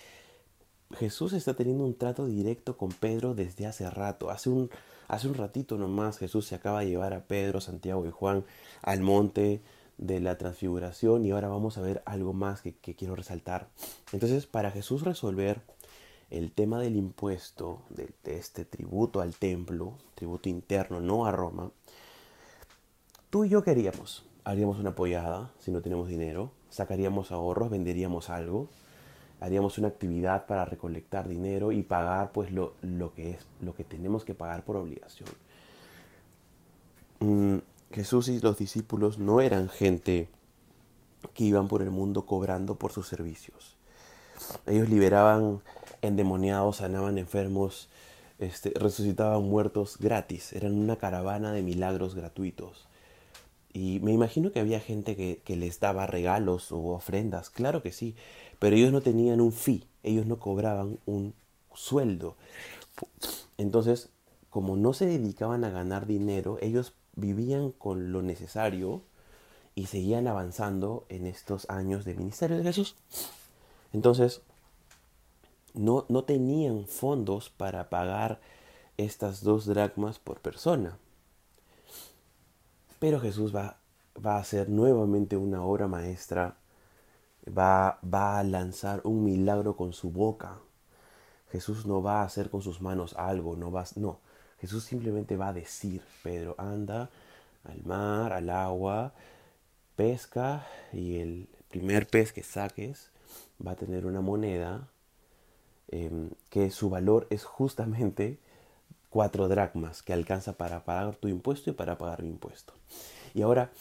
Jesús 0.97 1.33
está 1.33 1.55
teniendo 1.55 1.83
un 1.83 1.95
trato 1.95 2.25
directo 2.25 2.77
con 2.77 2.89
Pedro 2.89 3.33
desde 3.33 3.65
hace 3.65 3.89
rato. 3.89 4.29
Hace 4.29 4.49
un, 4.49 4.69
hace 5.11 5.27
un 5.27 5.33
ratito 5.33 5.77
nomás 5.77 6.17
Jesús 6.17 6.47
se 6.47 6.55
acaba 6.55 6.79
de 6.79 6.87
llevar 6.87 7.13
a 7.13 7.25
Pedro, 7.25 7.59
Santiago 7.59 8.07
y 8.07 8.11
Juan 8.11 8.45
al 8.81 9.01
monte 9.01 9.61
de 9.97 10.21
la 10.21 10.37
transfiguración 10.37 11.25
y 11.25 11.31
ahora 11.31 11.49
vamos 11.49 11.77
a 11.77 11.81
ver 11.81 12.01
algo 12.05 12.31
más 12.31 12.61
que, 12.61 12.73
quiero 12.73 13.17
resaltar. 13.17 13.67
Entonces, 14.13 14.47
para 14.47 14.71
Jesús 14.71 15.03
resolver 15.03 15.61
el 16.29 16.53
tema 16.53 16.79
del 16.79 16.95
impuesto, 16.95 17.81
de, 17.89 18.09
de 18.23 18.37
este 18.37 18.63
tributo 18.63 19.19
al 19.19 19.35
templo, 19.35 19.95
tributo 20.15 20.47
interno, 20.47 21.01
no 21.01 21.25
a 21.25 21.31
Roma, 21.31 21.71
tú 23.29 23.43
y 23.43 23.49
yo 23.49 23.65
queríamos, 23.65 24.23
haríamos 24.45 24.79
una 24.79 24.91
apoyada 24.91 25.51
si 25.59 25.71
no 25.71 25.81
tenemos 25.81 26.07
dinero, 26.07 26.51
sacaríamos 26.69 27.33
ahorros, 27.33 27.69
venderíamos 27.69 28.29
algo, 28.29 28.69
haríamos 29.41 29.77
una 29.79 29.89
actividad 29.89 30.45
para 30.45 30.63
recolectar 30.63 31.27
dinero 31.27 31.73
y 31.73 31.81
pagar 31.81 32.31
pues 32.31 32.51
lo, 32.51 32.75
lo 32.81 33.13
que 33.13 33.31
es 33.31 33.45
lo 33.59 33.75
que 33.75 33.83
tenemos 33.83 34.23
que 34.23 34.35
pagar 34.35 34.63
por 34.63 34.77
obligación. 34.77 35.27
Mm, 37.19 37.57
Jesús 37.91 38.29
y 38.29 38.39
los 38.39 38.57
discípulos 38.57 39.17
no 39.17 39.41
eran 39.41 39.67
gente 39.67 40.29
que 41.33 41.43
iban 41.43 41.67
por 41.67 41.81
el 41.81 41.89
mundo 41.89 42.25
cobrando 42.25 42.75
por 42.75 42.91
sus 42.91 43.07
servicios. 43.07 43.75
Ellos 44.67 44.89
liberaban 44.89 45.61
endemoniados, 46.01 46.77
sanaban 46.77 47.17
enfermos, 47.17 47.89
este, 48.39 48.71
resucitaban 48.75 49.43
muertos 49.43 49.97
gratis. 49.99 50.53
Eran 50.53 50.73
una 50.77 50.97
caravana 50.97 51.51
de 51.51 51.63
milagros 51.63 52.15
gratuitos. 52.15 52.87
Y 53.73 53.99
me 54.01 54.11
imagino 54.11 54.51
que 54.51 54.59
había 54.59 54.79
gente 54.79 55.15
que, 55.15 55.55
les 55.55 55.79
daba 55.79 56.05
regalos 56.05 56.71
o 56.71 56.79
ofrendas, 56.89 57.49
claro 57.49 57.81
que 57.81 57.91
sí, 57.91 58.15
pero 58.59 58.75
ellos 58.75 58.91
no 58.91 59.01
tenían 59.01 59.39
un 59.39 59.53
fee, 59.53 59.85
ellos 60.03 60.25
no 60.25 60.39
cobraban 60.39 60.99
un 61.05 61.33
sueldo. 61.73 62.35
Entonces, 63.57 64.09
como 64.49 64.75
no 64.75 64.93
se 64.93 65.05
dedicaban 65.05 65.63
a 65.63 65.69
ganar 65.69 66.05
dinero, 66.05 66.57
ellos 66.61 66.93
vivían 67.15 67.71
con 67.71 68.11
lo 68.11 68.21
necesario 68.21 69.01
y 69.73 69.85
seguían 69.85 70.27
avanzando 70.27 71.05
en 71.07 71.25
estos 71.25 71.69
años 71.69 72.03
de 72.03 72.15
ministerio 72.15 72.57
de 72.57 72.63
Jesús. 72.63 72.95
Entonces, 73.93 74.41
no, 75.73 76.05
no 76.09 76.25
tenían 76.25 76.87
fondos 76.87 77.49
para 77.49 77.89
pagar 77.89 78.41
estas 78.97 79.43
dos 79.43 79.65
dracmas 79.65 80.19
por 80.19 80.41
persona. 80.41 80.97
Pero 83.01 83.19
Jesús 83.19 83.51
va, 83.53 83.79
va 84.23 84.35
a 84.35 84.41
hacer 84.41 84.69
nuevamente 84.69 85.35
una 85.35 85.63
obra 85.63 85.87
maestra, 85.87 86.57
va, 87.47 87.97
va 88.05 88.37
a 88.37 88.43
lanzar 88.43 89.01
un 89.05 89.23
milagro 89.23 89.75
con 89.75 89.91
su 89.91 90.11
boca. 90.11 90.59
Jesús 91.51 91.87
no 91.87 92.03
va 92.03 92.21
a 92.21 92.25
hacer 92.25 92.51
con 92.51 92.61
sus 92.61 92.79
manos 92.79 93.15
algo, 93.17 93.55
no 93.55 93.71
va, 93.71 93.85
no. 93.95 94.19
Jesús 94.59 94.83
simplemente 94.83 95.35
va 95.35 95.47
a 95.47 95.53
decir, 95.53 96.03
Pedro, 96.21 96.53
anda 96.59 97.09
al 97.63 97.83
mar, 97.85 98.33
al 98.33 98.51
agua, 98.51 99.13
pesca 99.95 100.67
y 100.93 101.17
el 101.17 101.49
primer 101.69 102.05
pez 102.05 102.31
que 102.31 102.43
saques 102.43 103.09
va 103.65 103.71
a 103.71 103.75
tener 103.77 104.05
una 104.05 104.21
moneda 104.21 104.89
em, 105.87 106.29
que 106.51 106.69
su 106.69 106.91
valor 106.91 107.25
es 107.31 107.45
justamente 107.45 108.37
cuatro 109.11 109.47
dracmas 109.47 110.01
que 110.01 110.13
alcanza 110.13 110.53
para 110.53 110.83
pagar 110.85 111.15
tu 111.17 111.27
impuesto 111.27 111.69
y 111.69 111.73
para 111.73 111.99
pagar 111.99 112.23
mi 112.23 112.29
impuesto. 112.29 112.73
Y 113.35 113.43
ahora, 113.43 113.71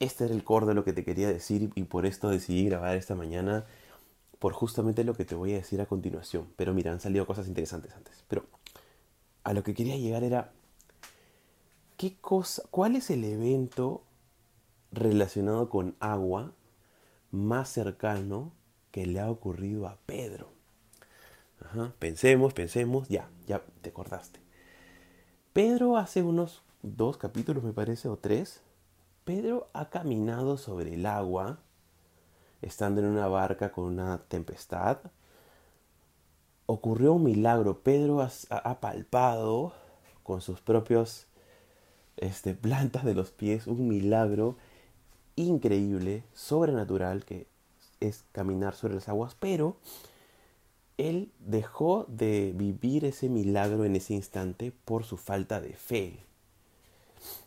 este 0.00 0.24
era 0.24 0.34
el 0.34 0.42
core 0.42 0.66
de 0.66 0.74
lo 0.74 0.82
que 0.82 0.92
te 0.92 1.04
quería 1.04 1.28
decir 1.28 1.70
y 1.74 1.82
por 1.84 2.06
esto 2.06 2.30
decidí 2.30 2.64
grabar 2.64 2.96
esta 2.96 3.14
mañana 3.14 3.66
por 4.38 4.52
justamente 4.52 5.04
lo 5.04 5.14
que 5.14 5.24
te 5.24 5.34
voy 5.34 5.52
a 5.52 5.56
decir 5.56 5.80
a 5.80 5.86
continuación. 5.86 6.48
Pero 6.56 6.72
mira, 6.72 6.90
han 6.90 7.00
salido 7.00 7.26
cosas 7.26 7.48
interesantes 7.48 7.92
antes. 7.92 8.24
Pero 8.28 8.46
a 9.44 9.52
lo 9.52 9.62
que 9.62 9.74
quería 9.74 9.96
llegar 9.96 10.24
era, 10.24 10.52
¿qué 11.96 12.16
cosa, 12.20 12.62
¿cuál 12.70 12.96
es 12.96 13.10
el 13.10 13.24
evento 13.24 14.02
relacionado 14.90 15.68
con 15.68 15.96
agua 16.00 16.52
más 17.30 17.68
cercano 17.68 18.52
que 18.90 19.06
le 19.06 19.20
ha 19.20 19.30
ocurrido 19.30 19.86
a 19.86 19.98
Pedro? 20.06 20.50
Pensemos, 21.98 22.54
pensemos, 22.54 23.08
ya, 23.08 23.28
ya 23.46 23.62
te 23.82 23.90
acordaste. 23.90 24.47
Pedro 25.52 25.96
hace 25.96 26.22
unos 26.22 26.62
dos 26.82 27.16
capítulos, 27.16 27.64
me 27.64 27.72
parece, 27.72 28.08
o 28.08 28.16
tres, 28.16 28.62
Pedro 29.24 29.68
ha 29.72 29.90
caminado 29.90 30.56
sobre 30.56 30.94
el 30.94 31.04
agua, 31.04 31.58
estando 32.62 33.00
en 33.00 33.08
una 33.08 33.28
barca 33.28 33.72
con 33.72 33.84
una 33.84 34.18
tempestad. 34.28 34.98
Ocurrió 36.66 37.12
un 37.12 37.24
milagro. 37.24 37.80
Pedro 37.80 38.20
ha, 38.22 38.80
palpado 38.80 39.72
con 40.22 40.40
sus 40.40 40.60
propios 40.60 41.26
este, 42.16 42.54
plantas 42.54 43.04
de 43.04 43.14
los 43.14 43.30
pies 43.30 43.66
un 43.66 43.88
milagro 43.88 44.56
increíble, 45.36 46.24
sobrenatural, 46.32 47.24
que 47.24 47.46
es 48.00 48.24
caminar 48.32 48.74
sobre 48.74 48.94
las 48.94 49.08
aguas, 49.08 49.36
pero 49.38 49.76
él 50.98 51.30
dejó 51.38 52.04
de 52.08 52.52
vivir 52.54 53.04
ese 53.04 53.28
milagro 53.28 53.84
en 53.84 53.96
ese 53.96 54.14
instante 54.14 54.72
por 54.84 55.04
su 55.04 55.16
falta 55.16 55.60
de 55.60 55.72
fe. 55.72 56.18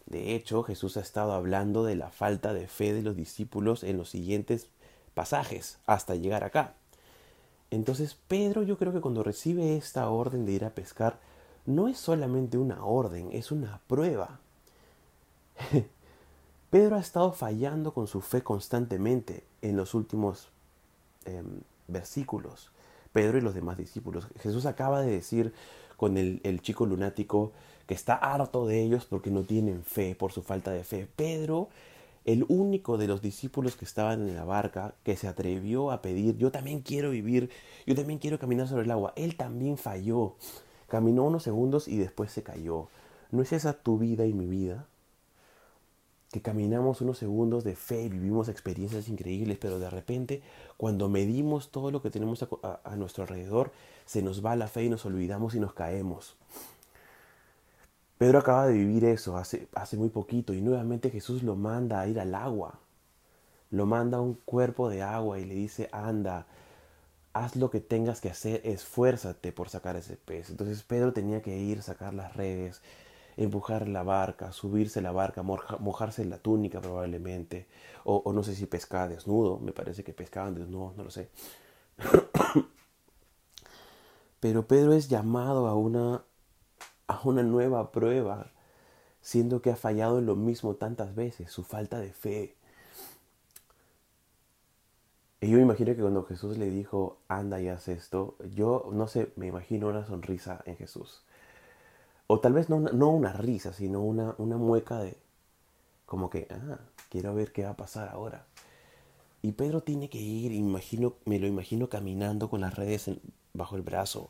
De 0.05 0.35
hecho, 0.35 0.63
Jesús 0.63 0.97
ha 0.97 1.01
estado 1.01 1.33
hablando 1.33 1.83
de 1.83 1.95
la 1.95 2.09
falta 2.09 2.53
de 2.53 2.67
fe 2.67 2.93
de 2.93 3.01
los 3.01 3.15
discípulos 3.15 3.83
en 3.83 3.97
los 3.97 4.09
siguientes 4.09 4.67
pasajes 5.13 5.77
hasta 5.85 6.15
llegar 6.15 6.43
acá. 6.43 6.73
Entonces 7.69 8.17
Pedro 8.27 8.63
yo 8.63 8.77
creo 8.77 8.91
que 8.91 9.01
cuando 9.01 9.23
recibe 9.23 9.77
esta 9.77 10.09
orden 10.09 10.45
de 10.45 10.51
ir 10.53 10.65
a 10.65 10.75
pescar, 10.75 11.19
no 11.65 11.87
es 11.87 11.97
solamente 11.97 12.57
una 12.57 12.83
orden, 12.83 13.29
es 13.31 13.51
una 13.51 13.79
prueba. 13.87 14.39
Pedro 16.69 16.95
ha 16.95 16.99
estado 16.99 17.31
fallando 17.33 17.93
con 17.93 18.07
su 18.07 18.21
fe 18.21 18.41
constantemente 18.41 19.43
en 19.61 19.77
los 19.77 19.93
últimos 19.93 20.49
em, 21.25 21.61
versículos. 21.87 22.71
Pedro 23.11 23.37
y 23.37 23.41
los 23.41 23.53
demás 23.53 23.77
discípulos. 23.77 24.27
Jesús 24.39 24.65
acaba 24.65 25.01
de 25.01 25.11
decir 25.11 25.53
con 25.97 26.17
el, 26.17 26.61
chico 26.61 26.85
lunático 26.85 27.51
que 27.85 27.93
está 27.93 28.15
harto 28.15 28.65
de 28.65 28.81
ellos 28.81 29.05
porque 29.05 29.29
no 29.31 29.43
tienen 29.43 29.83
fe, 29.83 30.15
por 30.15 30.31
su 30.31 30.41
falta 30.41 30.71
de 30.71 30.83
fe. 30.83 31.07
Pedro, 31.15 31.69
el 32.25 32.45
único 32.47 32.97
de 32.97 33.07
los 33.07 33.21
discípulos 33.21 33.75
que 33.75 33.85
estaban 33.85 34.27
en 34.27 34.35
la 34.35 34.45
barca, 34.45 34.95
que 35.03 35.15
se 35.17 35.27
atrevió 35.27 35.91
a 35.91 36.01
pedir, 36.01 36.37
yo 36.37 36.51
también 36.51 36.81
quiero 36.81 37.11
vivir, 37.11 37.49
yo 37.85 37.95
también 37.95 38.19
quiero 38.19 38.39
caminar 38.39 38.67
sobre 38.67 38.83
el 38.85 38.91
agua. 38.91 39.13
Él 39.15 39.35
también 39.35 39.77
falló. 39.77 40.35
Caminó 40.87 41.23
unos 41.23 41.43
segundos 41.43 41.87
y 41.87 41.97
después 41.97 42.31
se 42.31 42.43
cayó. 42.43 42.87
¿No 43.31 43.41
es 43.41 43.53
esa 43.53 43.73
tu 43.73 43.97
vida 43.97 44.25
y 44.25 44.33
mi 44.33 44.47
vida? 44.47 44.87
Que 46.31 46.41
caminamos 46.41 47.01
unos 47.01 47.17
segundos 47.17 47.63
de 47.63 47.75
fe 47.75 48.03
y 48.03 48.09
vivimos 48.09 48.47
experiencias 48.47 49.09
increíbles, 49.09 49.57
pero 49.59 49.79
de 49.79 49.89
repente 49.89 50.41
cuando 50.77 51.09
medimos 51.09 51.71
todo 51.71 51.91
lo 51.91 52.01
que 52.01 52.09
tenemos 52.09 52.45
a, 52.63 52.95
nuestro 52.95 53.23
alrededor, 53.23 53.71
se 54.05 54.21
nos 54.21 54.43
va 54.43 54.55
la 54.55 54.67
fe 54.67 54.85
y 54.85 54.89
nos 54.89 55.05
olvidamos 55.05 55.55
y 55.55 55.59
nos 55.59 55.73
caemos. 55.73 56.37
Pedro 58.17 58.39
acaba 58.39 58.67
de 58.67 58.73
vivir 58.73 59.03
eso 59.03 59.35
hace, 59.35 59.67
hace 59.73 59.97
muy 59.97 60.09
poquito 60.09 60.53
y 60.53 60.61
nuevamente 60.61 61.09
Jesús 61.09 61.43
lo 61.43 61.55
manda 61.55 61.99
a 61.99 62.07
ir 62.07 62.19
al 62.19 62.33
agua. 62.33 62.79
Lo 63.69 63.85
manda 63.85 64.17
a 64.17 64.21
un 64.21 64.35
cuerpo 64.45 64.89
de 64.89 65.01
agua 65.01 65.39
y 65.39 65.45
le 65.45 65.55
dice, 65.55 65.89
anda, 65.91 66.45
haz 67.33 67.55
lo 67.55 67.69
que 67.71 67.79
tengas 67.79 68.21
que 68.21 68.29
hacer, 68.29 68.61
esfuérzate 68.63 69.51
por 69.51 69.69
sacar 69.69 69.95
ese 69.95 70.17
pez. 70.17 70.49
Entonces 70.49 70.83
Pedro 70.83 71.13
tenía 71.13 71.41
que 71.41 71.57
ir, 71.57 71.81
sacar 71.81 72.13
las 72.13 72.35
redes, 72.35 72.81
empujar 73.43 73.87
la 73.87 74.03
barca, 74.03 74.51
subirse 74.51 75.01
la 75.01 75.11
barca, 75.11 75.43
mojarse 75.43 76.25
la 76.25 76.37
túnica 76.37 76.81
probablemente, 76.81 77.67
o, 78.03 78.31
no 78.33 78.43
sé 78.43 78.55
si 78.55 78.65
pescaba 78.65 79.07
desnudo, 79.07 79.59
me 79.59 79.71
parece 79.71 80.03
que 80.03 80.13
pescaban 80.13 80.55
desnudo, 80.55 80.93
no 80.95 81.03
lo 81.03 81.11
sé. 81.11 81.29
Pero 84.39 84.67
Pedro 84.67 84.93
es 84.93 85.07
llamado 85.09 85.67
a 85.67 85.75
una, 85.75 86.23
a 87.07 87.21
una 87.23 87.43
nueva 87.43 87.91
prueba, 87.91 88.51
siendo 89.21 89.61
que 89.61 89.71
ha 89.71 89.75
fallado 89.75 90.19
en 90.19 90.25
lo 90.25 90.35
mismo 90.35 90.75
tantas 90.75 91.15
veces, 91.15 91.51
su 91.51 91.63
falta 91.63 91.99
de 91.99 92.13
fe. 92.13 92.55
Y 95.41 95.49
yo 95.49 95.57
me 95.57 95.63
imagino 95.63 95.95
que 95.95 96.01
cuando 96.01 96.23
Jesús 96.23 96.57
le 96.57 96.69
dijo, 96.69 97.17
anda 97.27 97.59
y 97.61 97.67
haz 97.67 97.87
esto, 97.87 98.35
yo 98.53 98.89
no 98.93 99.07
sé, 99.07 99.31
me 99.35 99.47
imagino 99.47 99.87
una 99.87 100.05
sonrisa 100.05 100.61
en 100.65 100.77
Jesús 100.77 101.23
o 102.31 102.39
tal 102.39 102.53
vez 102.53 102.69
no, 102.69 102.79
no 102.79 103.09
una 103.09 103.33
risa, 103.33 103.73
sino 103.73 104.01
una, 104.01 104.35
una 104.37 104.55
mueca 104.55 104.99
de 104.99 105.17
como 106.05 106.29
que, 106.29 106.47
ah, 106.49 106.79
quiero 107.09 107.35
ver 107.35 107.51
qué 107.51 107.65
va 107.65 107.71
a 107.71 107.75
pasar 107.75 108.07
ahora. 108.07 108.45
Y 109.41 109.51
Pedro 109.51 109.81
tiene 109.81 110.09
que 110.09 110.19
ir, 110.19 110.53
imagino, 110.53 111.15
me 111.25 111.39
lo 111.39 111.47
imagino 111.47 111.89
caminando 111.89 112.49
con 112.49 112.61
las 112.61 112.73
redes 112.75 113.11
bajo 113.51 113.75
el 113.75 113.81
brazo 113.81 114.29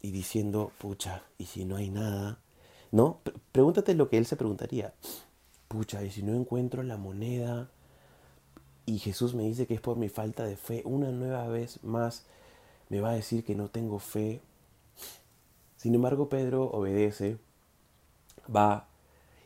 y 0.00 0.12
diciendo, 0.12 0.70
pucha, 0.78 1.24
¿y 1.36 1.46
si 1.46 1.64
no 1.64 1.74
hay 1.74 1.90
nada? 1.90 2.38
¿No? 2.92 3.18
Pregúntate 3.50 3.94
lo 3.94 4.08
que 4.08 4.16
él 4.16 4.24
se 4.24 4.36
preguntaría. 4.36 4.94
Pucha, 5.66 6.04
¿y 6.04 6.12
si 6.12 6.22
no 6.22 6.36
encuentro 6.36 6.84
la 6.84 6.96
moneda? 6.96 7.72
Y 8.86 9.00
Jesús 9.00 9.34
me 9.34 9.42
dice 9.42 9.66
que 9.66 9.74
es 9.74 9.80
por 9.80 9.96
mi 9.96 10.10
falta 10.10 10.44
de 10.44 10.56
fe. 10.56 10.82
Una 10.84 11.10
nueva 11.10 11.48
vez 11.48 11.82
más 11.82 12.24
me 12.88 13.00
va 13.00 13.10
a 13.10 13.14
decir 13.14 13.44
que 13.44 13.56
no 13.56 13.68
tengo 13.68 13.98
fe 13.98 14.42
sin 15.80 15.94
embargo, 15.94 16.28
Pedro 16.28 16.64
obedece, 16.64 17.38
va 18.54 18.86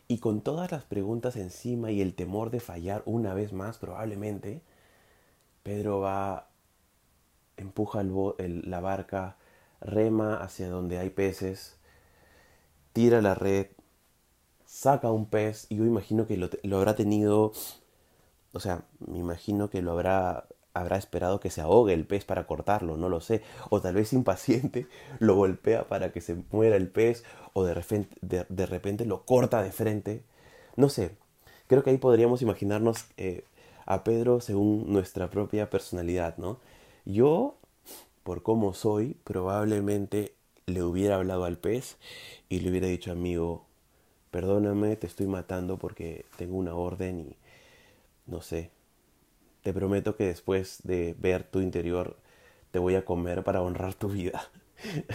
y 0.09 0.19
con 0.19 0.41
todas 0.41 0.73
las 0.73 0.83
preguntas 0.83 1.37
encima 1.37 1.93
y 1.93 2.03
el 2.03 2.17
temor 2.17 2.51
de 2.51 2.59
fallar 2.59 3.05
una 3.07 3.35
vez 3.35 3.53
más 3.53 3.79
probablemente, 3.79 4.61
Pedro 5.63 6.01
va, 6.01 6.49
empuja 7.57 8.03
la 8.03 8.81
barca, 8.81 9.37
rema 9.81 10.39
hacia 10.43 10.69
donde 10.69 10.99
hay 10.99 11.11
peces, 11.11 11.77
tira 12.93 13.23
la 13.23 13.37
red, 13.37 13.69
saca 14.67 15.13
un 15.13 15.27
pez 15.27 15.69
y 15.69 15.77
yo 15.77 15.85
imagino 15.85 16.27
que 16.27 16.37
lo, 16.37 16.77
habrá 16.77 16.97
tenido, 16.97 17.53
o 18.53 18.59
sea, 18.59 18.83
me 19.07 19.19
imagino 19.19 19.71
que 19.71 19.83
lo 19.83 19.93
habrá 19.93 20.49
habrá 20.75 20.97
esperado 20.99 21.41
que 21.41 21.51
se 21.51 21.61
ahogue 21.61 21.95
el 21.95 22.05
pez 22.05 22.25
para 22.25 22.47
cortarlo, 22.47 22.97
no 22.97 23.09
lo 23.09 23.21
sé. 23.21 23.43
O 23.71 23.81
tal 23.81 23.95
vez 23.95 24.13
impaciente 24.13 24.87
lo 25.21 25.37
golpea 25.37 25.89
para 25.89 26.13
que 26.13 26.21
se 26.21 26.37
muera 26.51 26.77
el 26.77 26.89
pez 26.89 27.25
o 27.55 27.65
de 27.65 27.75
repente, 27.75 28.17
de, 28.21 28.67
repente 28.67 29.07
lo 29.07 29.25
corta 29.25 29.63
de 29.63 29.73
frente. 29.73 30.23
No 30.77 30.89
sé, 30.89 31.13
creo 31.69 31.83
que 31.83 31.91
ahí 31.91 31.99
podríamos 31.99 32.43
imaginarnos 32.43 33.07
eh, 33.17 33.45
a 33.87 34.05
Pedro 34.05 34.41
según 34.41 34.93
nuestra 34.93 35.31
propia 35.31 35.71
personalidad, 35.71 36.37
¿no? 36.37 36.59
Yo, 37.05 37.57
por 38.25 38.43
cómo 38.43 38.75
soy, 38.75 39.17
probablemente 39.25 40.35
le 40.67 40.83
hubiera 40.83 41.17
hablado 41.17 41.45
al 41.45 41.59
pez 41.59 41.97
y 42.49 42.61
le 42.61 42.71
hubiera 42.71 42.89
dicho, 42.89 43.13
amigo, 43.13 43.67
perdóname, 44.31 44.97
te 44.97 45.07
estoy 45.07 45.27
matando 45.27 45.79
porque 45.79 46.25
tengo 46.37 46.57
una 46.57 46.75
orden 46.75 47.21
y 47.21 47.37
no 48.27 48.41
sé, 48.41 48.71
te 49.65 49.73
prometo 49.73 50.15
que 50.15 50.27
después 50.27 50.81
de 50.85 51.17
ver 51.19 51.43
tu 51.43 51.61
interior 51.61 52.19
te 52.71 52.79
voy 52.79 52.97
a 52.97 53.05
comer 53.07 53.43
para 53.45 53.63
honrar 53.63 53.95
tu 53.95 54.09
vida. 54.11 54.51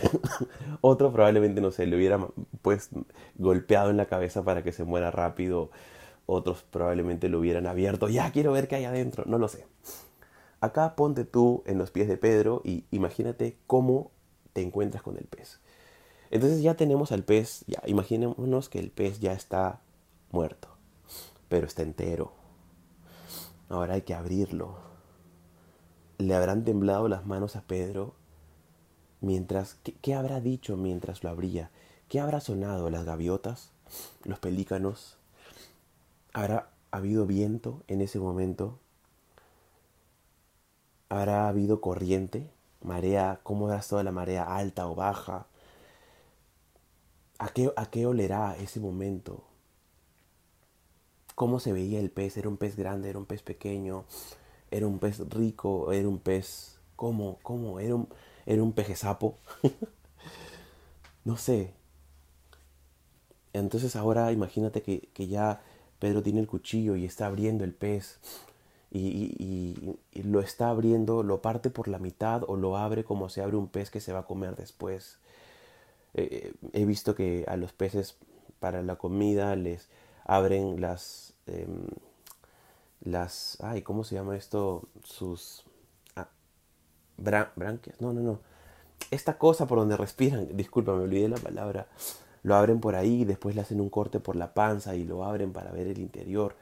Otro 0.81 1.13
probablemente, 1.13 1.61
no 1.61 1.69
sé, 1.69 1.85
le 1.85 1.95
hubiera 1.95 2.19
pues 2.63 2.89
golpeado 3.35 3.91
en 3.91 3.97
la 3.97 4.07
cabeza 4.07 4.43
para 4.43 4.63
que 4.63 4.71
se 4.71 4.83
muera 4.83 5.11
rápido. 5.11 5.69
Otros 6.25 6.63
probablemente 6.63 7.29
lo 7.29 7.39
hubieran 7.39 7.67
abierto. 7.67 8.09
Ya 8.09 8.31
quiero 8.31 8.51
ver 8.51 8.67
qué 8.67 8.77
hay 8.77 8.85
adentro. 8.85 9.23
No 9.27 9.37
lo 9.37 9.47
sé. 9.49 9.67
Acá 10.61 10.95
ponte 10.95 11.25
tú 11.25 11.61
en 11.67 11.77
los 11.77 11.91
pies 11.91 12.07
de 12.07 12.17
Pedro 12.17 12.63
y 12.65 12.85
imagínate 12.89 13.55
cómo 13.67 14.09
te 14.53 14.63
encuentras 14.63 15.03
con 15.03 15.15
el 15.17 15.25
pez. 15.25 15.59
Entonces 16.31 16.63
ya 16.63 16.73
tenemos 16.73 17.11
al 17.11 17.23
pez, 17.23 17.65
ya 17.67 17.83
imaginémonos 17.85 18.67
que 18.67 18.79
el 18.79 18.89
pez 18.89 19.19
ya 19.19 19.33
está 19.33 19.81
muerto. 20.31 20.69
pero 21.49 21.67
está 21.67 21.83
entero. 21.83 22.38
Ahora 23.69 23.93
hay 23.93 24.01
que 24.01 24.15
abrirlo. 24.15 24.77
¿Le 26.17 26.33
habrán 26.35 26.65
temblado 26.65 27.07
las 27.07 27.25
manos 27.25 27.55
a 27.55 27.61
Pedro 27.61 28.15
mientras... 29.21 29.77
¿Qué, 30.01 30.15
habrá 30.15 30.41
dicho 30.41 30.75
mientras 30.75 31.23
lo 31.23 31.29
abría? 31.29 31.69
¿Qué 32.09 32.19
habrá 32.19 32.41
sonado? 32.41 32.89
¿Las 32.89 33.05
gaviotas? 33.05 33.71
¿Los 34.25 34.39
pelícanos? 34.39 35.17
¿Habrá 36.33 36.71
habido 36.91 37.27
viento 37.27 37.83
en 37.87 38.01
ese 38.01 38.19
momento? 38.19 38.79
¿Habrá 41.09 41.47
habido 41.47 41.79
corriente? 41.79 42.49
¿Marea? 42.81 43.39
¿Cómo 43.43 43.67
habrá 43.67 43.79
estado 43.79 44.01
la 44.01 44.11
marea 44.11 44.43
alta 44.43 44.87
o 44.87 44.95
baja? 44.95 45.45
¿A 47.37 47.49
qué, 47.49 47.71
¿A 47.75 47.85
qué 47.85 48.07
olerá 48.07 48.57
ese 48.57 48.79
momento? 48.79 49.48
¿Cómo 51.39 51.61
se 51.61 51.71
veía 51.71 52.01
el 52.01 52.11
pez? 52.11 52.35
¿Era 52.35 52.49
un 52.49 52.57
pez 52.57 52.75
grande? 52.75 53.09
¿Era 53.09 53.17
un 53.17 53.25
pez 53.25 53.43
pequeño? 53.43 54.03
¿Era 54.71 54.87
un 54.87 54.99
pez 54.99 55.19
rico? 55.29 55.93
¿Era 55.93 56.09
un 56.09 56.19
pez... 56.19 56.81
¿Cómo? 56.97 57.39
¿Cómo? 57.43 57.79
¿Era 57.79 57.95
un, 57.95 58.09
era 58.45 58.61
un 58.61 58.73
peje 58.73 58.93
sapo? 58.97 59.37
no 61.23 61.37
sé. 61.37 61.71
Entonces 63.53 63.95
ahora 63.95 64.33
imagínate 64.33 64.81
que, 64.81 65.07
que 65.13 65.27
ya 65.27 65.61
Pedro 65.99 66.21
tiene 66.23 66.41
el 66.41 66.47
cuchillo 66.47 66.97
y 66.97 67.05
está 67.05 67.27
abriendo 67.27 67.63
el 67.63 67.73
pez 67.73 68.19
y, 68.91 69.95
lo 70.21 70.41
está 70.41 70.67
abriendo, 70.67 71.23
lo 71.23 71.41
parte 71.41 71.69
por 71.69 71.87
la 71.87 71.99
mitad 71.99 72.43
o 72.49 72.57
lo 72.57 72.75
abre 72.75 73.05
como 73.05 73.29
se 73.29 73.41
abre 73.41 73.55
un 73.55 73.69
pez 73.69 73.91
que 73.91 74.01
se 74.01 74.11
va 74.11 74.19
a 74.19 74.25
comer 74.25 74.57
después. 74.57 75.19
Eh, 76.15 76.51
he 76.73 76.83
visto 76.83 77.15
que 77.15 77.45
a 77.47 77.55
los 77.55 77.71
peces 77.71 78.17
para 78.59 78.83
la 78.83 78.97
comida 78.97 79.55
les 79.55 79.87
abren 80.29 80.79
las 80.79 81.33
em, 81.47 81.87
las 83.01 83.57
ay 83.61 83.81
cómo 83.81 84.03
se 84.03 84.15
llama 84.15 84.35
esto 84.35 84.83
sus 85.03 85.63
ah, 86.15 86.29
branquias 87.17 87.99
no 87.99 88.13
no 88.13 88.21
no. 88.21 88.39
Esta 89.11 89.37
cosa 89.39 89.65
por 89.65 89.79
donde 89.79 89.97
respiran 89.97 90.47
disculpa 90.55 90.93
me 90.93 91.03
olvidé 91.03 91.29
la 91.29 91.37
palabra. 91.37 91.87
Lo 92.43 92.55
abren 92.55 92.79
por 92.79 92.95
ahí, 92.95 93.25
después 93.25 93.55
le 93.55 93.61
hacen 93.61 93.81
un 93.81 93.89
corte 93.89 94.19
por 94.19 94.35
la 94.35 94.53
panza 94.53 94.95
y 94.95 95.03
lo 95.03 95.25
abren 95.25 95.51
para 95.51 95.71
ver 95.71 95.87
el 95.87 95.99
interior. 95.99 96.55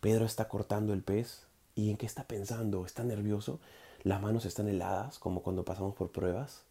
Pedro 0.00 0.26
está 0.26 0.48
cortando 0.48 0.92
el 0.92 1.02
pez. 1.02 1.46
Y 1.74 1.90
en 1.90 1.96
qué 1.96 2.06
está 2.06 2.24
pensando, 2.24 2.84
está 2.84 3.04
nervioso, 3.04 3.60
las 4.02 4.20
manos 4.20 4.44
están 4.44 4.66
heladas 4.66 5.20
como 5.20 5.42
cuando 5.44 5.64
pasamos 5.64 5.94
por 5.94 6.10
pruebas. 6.10 6.64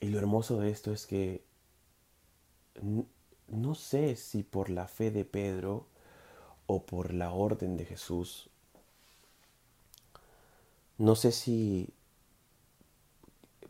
Y 0.00 0.10
lo 0.10 0.18
hermoso 0.18 0.60
de 0.60 0.70
esto 0.70 0.92
es 0.92 1.06
que 1.06 1.42
no 3.48 3.74
sé 3.74 4.16
si 4.16 4.42
por 4.42 4.70
la 4.70 4.86
fe 4.88 5.10
de 5.10 5.24
Pedro 5.24 5.86
o 6.66 6.82
por 6.82 7.12
la 7.12 7.32
orden 7.32 7.76
de 7.76 7.84
Jesús, 7.84 8.50
no 10.98 11.14
sé 11.14 11.32
si 11.32 11.90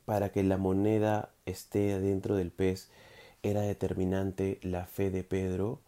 para 0.04 0.32
que 0.32 0.42
la 0.42 0.56
moneda 0.56 1.30
esté 1.44 2.00
dentro 2.00 2.34
del 2.34 2.50
pez, 2.50 2.88
¿era 3.42 3.60
determinante 3.60 4.58
la 4.62 4.86
fe 4.86 5.10
de 5.10 5.22
Pedro 5.22 5.80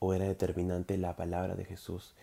o 0.00 0.14
era 0.14 0.24
determinante 0.24 0.98
la 0.98 1.14
palabra 1.14 1.54
de 1.54 1.64
Jesús? 1.64 2.14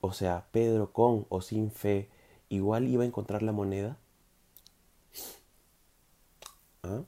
O 0.00 0.12
sea, 0.12 0.46
Pedro 0.50 0.92
con 0.92 1.26
o 1.28 1.42
sin 1.42 1.70
fe, 1.70 2.08
igual 2.48 2.88
iba 2.88 3.04
a 3.04 3.06
encontrar 3.06 3.42
la 3.42 3.52
moneda. 3.52 3.98
¿Ah? 6.82 7.02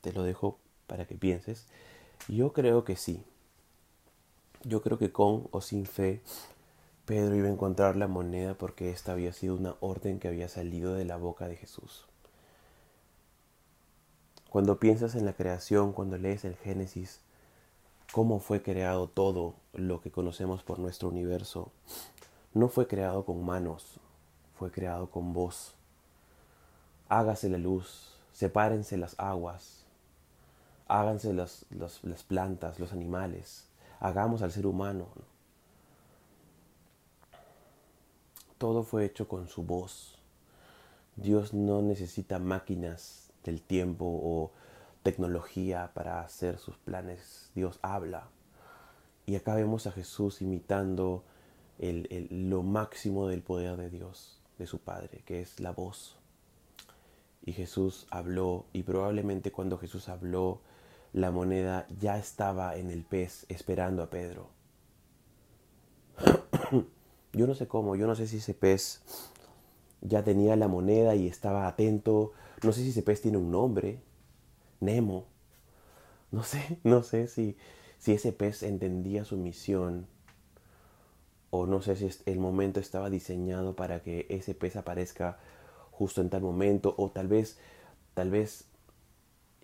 Te 0.00 0.12
lo 0.14 0.22
dejo 0.22 0.58
para 0.86 1.06
que 1.06 1.16
pienses. 1.16 1.66
Yo 2.28 2.54
creo 2.54 2.84
que 2.84 2.96
sí. 2.96 3.22
Yo 4.62 4.80
creo 4.80 4.98
que 4.98 5.12
con 5.12 5.48
o 5.50 5.60
sin 5.60 5.84
fe, 5.84 6.22
Pedro 7.04 7.34
iba 7.36 7.48
a 7.48 7.52
encontrar 7.52 7.96
la 7.96 8.08
moneda 8.08 8.54
porque 8.54 8.88
esta 8.90 9.12
había 9.12 9.34
sido 9.34 9.56
una 9.56 9.76
orden 9.80 10.18
que 10.18 10.28
había 10.28 10.48
salido 10.48 10.94
de 10.94 11.04
la 11.04 11.18
boca 11.18 11.48
de 11.48 11.56
Jesús. 11.56 12.06
Cuando 14.48 14.80
piensas 14.80 15.16
en 15.16 15.26
la 15.26 15.34
creación, 15.34 15.92
cuando 15.92 16.16
lees 16.16 16.46
el 16.46 16.56
Génesis, 16.56 17.20
cómo 18.10 18.40
fue 18.40 18.62
creado 18.62 19.06
todo 19.06 19.56
lo 19.74 20.00
que 20.00 20.10
conocemos 20.10 20.62
por 20.62 20.78
nuestro 20.78 21.08
universo, 21.08 21.72
no 22.54 22.68
fue 22.68 22.86
creado 22.86 23.26
con 23.26 23.44
manos, 23.44 24.00
fue 24.58 24.70
creado 24.70 25.10
con 25.10 25.34
voz. 25.34 25.74
Hágase 27.10 27.50
la 27.50 27.58
luz, 27.58 28.16
sepárense 28.32 28.96
las 28.96 29.14
aguas, 29.18 29.83
háganse 30.86 31.32
las, 31.32 31.66
plantas, 32.26 32.78
los 32.78 32.92
animales, 32.92 33.68
hagamos 34.00 34.42
al 34.42 34.52
ser 34.52 34.66
humano. 34.66 35.08
Todo 38.58 38.82
fue 38.82 39.04
hecho 39.04 39.28
con 39.28 39.48
su 39.48 39.62
voz. 39.62 40.18
Dios 41.16 41.54
no 41.54 41.82
necesita 41.82 42.38
máquinas 42.38 43.30
del 43.44 43.62
tiempo 43.62 44.04
o 44.06 44.52
tecnología 45.02 45.92
para 45.94 46.20
hacer 46.20 46.58
sus 46.58 46.76
planes. 46.78 47.50
Dios 47.54 47.78
habla. 47.82 48.28
Y 49.26 49.36
acá 49.36 49.54
vemos 49.54 49.86
a 49.86 49.92
Jesús 49.92 50.42
imitando 50.42 51.24
lo 51.78 52.62
máximo 52.62 53.26
del 53.28 53.42
poder 53.42 53.76
de 53.76 53.90
Dios, 53.90 54.40
de 54.58 54.66
su 54.66 54.78
Padre, 54.78 55.22
que 55.24 55.40
es 55.40 55.60
la 55.60 55.72
voz. 55.72 56.16
Y 57.44 57.52
Jesús 57.52 58.06
habló, 58.10 58.66
y 58.72 58.82
probablemente 58.84 59.52
cuando 59.52 59.76
Jesús 59.76 60.08
habló, 60.08 60.60
la 61.14 61.30
moneda 61.30 61.86
ya 61.98 62.18
estaba 62.18 62.76
en 62.76 62.90
el 62.90 63.04
pez 63.04 63.46
esperando 63.48 64.02
a 64.02 64.10
Pedro. 64.10 64.50
yo 67.32 67.46
no 67.46 67.54
sé 67.54 67.66
cómo, 67.66 67.96
yo 67.96 68.06
no 68.06 68.14
sé 68.14 68.26
si 68.26 68.36
ese 68.36 68.52
pez 68.52 69.02
ya 70.02 70.22
tenía 70.22 70.54
la 70.56 70.68
moneda 70.68 71.14
y 71.14 71.26
estaba 71.26 71.66
atento 71.66 72.34
no 72.64 72.72
sé 72.72 72.82
si 72.82 72.90
ese 72.90 73.02
pez 73.02 73.20
tiene 73.20 73.36
un 73.36 73.50
nombre, 73.50 74.00
Nemo. 74.80 75.26
No 76.30 76.42
sé, 76.42 76.78
no 76.84 77.02
sé 77.02 77.28
si, 77.28 77.56
si 77.98 78.12
ese 78.12 78.32
pez 78.32 78.62
entendía 78.62 79.24
su 79.24 79.36
misión 79.36 80.06
o 81.50 81.66
no 81.66 81.82
sé 81.82 81.94
si 81.96 82.08
el 82.26 82.40
momento 82.40 82.80
estaba 82.80 83.10
diseñado 83.10 83.76
para 83.76 84.02
que 84.02 84.26
ese 84.28 84.54
pez 84.54 84.76
aparezca 84.76 85.38
justo 85.92 86.20
en 86.20 86.30
tal 86.30 86.42
momento 86.42 86.94
o 86.98 87.10
tal 87.10 87.28
vez, 87.28 87.58
tal 88.14 88.30
vez, 88.30 88.66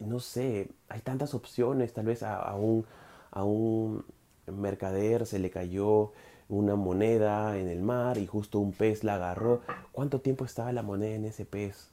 no 0.00 0.20
sé, 0.20 0.70
hay 0.88 1.00
tantas 1.00 1.34
opciones, 1.34 1.92
tal 1.92 2.06
vez 2.06 2.22
a, 2.22 2.54
un, 2.54 4.04
mercader 4.46 5.26
se 5.26 5.38
le 5.38 5.50
cayó 5.50 6.12
una 6.48 6.74
moneda 6.74 7.56
en 7.58 7.68
el 7.68 7.82
mar 7.82 8.18
y 8.18 8.26
justo 8.26 8.58
un 8.58 8.72
pez 8.72 9.04
la 9.04 9.14
agarró. 9.14 9.60
¿Cuánto 9.92 10.20
tiempo 10.20 10.44
estaba 10.44 10.72
la 10.72 10.82
moneda 10.82 11.14
en 11.14 11.26
ese 11.26 11.44
pez? 11.44 11.90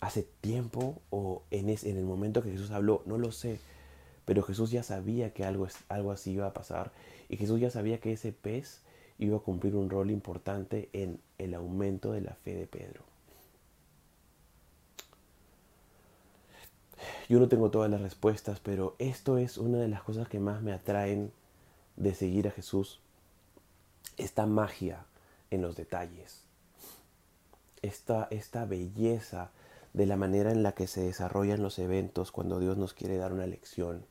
hace 0.00 0.22
tiempo 0.22 1.00
o 1.10 1.42
en, 1.50 1.68
en 1.68 1.96
el 1.96 2.04
momento 2.04 2.42
que 2.42 2.50
Jesús 2.50 2.70
habló, 2.70 3.02
no 3.06 3.18
lo 3.18 3.32
sé, 3.32 3.58
pero 4.24 4.42
Jesús 4.42 4.70
ya 4.70 4.82
sabía 4.82 5.32
que 5.32 5.44
algo, 5.44 5.66
algo 5.88 6.12
así 6.12 6.32
iba 6.32 6.46
a 6.46 6.52
pasar 6.52 6.92
y 7.28 7.36
Jesús 7.36 7.60
ya 7.60 7.70
sabía 7.70 7.98
que 7.98 8.12
ese 8.12 8.32
pez 8.32 8.82
iba 9.18 9.38
a 9.38 9.40
cumplir 9.40 9.74
un 9.74 9.90
rol 9.90 10.10
importante 10.10 10.90
en 10.92 11.18
el 11.38 11.54
aumento 11.54 12.12
de 12.12 12.20
la 12.20 12.34
fe 12.34 12.54
de 12.54 12.66
Pedro. 12.66 13.15
Yo 17.28 17.40
no 17.40 17.48
tengo 17.48 17.70
todas 17.70 17.90
las 17.90 18.00
respuestas, 18.00 18.60
pero 18.60 18.94
esto 18.98 19.38
es 19.38 19.58
una 19.58 19.78
de 19.78 19.88
las 19.88 20.02
cosas 20.02 20.28
que 20.28 20.38
más 20.38 20.62
me 20.62 20.72
atraen 20.72 21.32
de 21.96 22.14
seguir 22.14 22.46
a 22.46 22.52
Jesús. 22.52 23.00
Esta 24.16 24.46
magia 24.46 25.06
en 25.50 25.62
los 25.62 25.76
detalles. 25.76 26.42
Esta, 27.82 28.28
esta 28.30 28.64
belleza 28.64 29.50
de 29.92 30.06
la 30.06 30.16
manera 30.16 30.52
en 30.52 30.62
la 30.62 30.72
que 30.72 30.86
se 30.86 31.02
desarrollan 31.02 31.62
los 31.62 31.78
eventos 31.78 32.30
cuando 32.30 32.60
Dios 32.60 32.76
nos 32.76 32.94
quiere 32.94 33.16
dar 33.16 33.32
una 33.32 33.46
lección. 33.46 34.04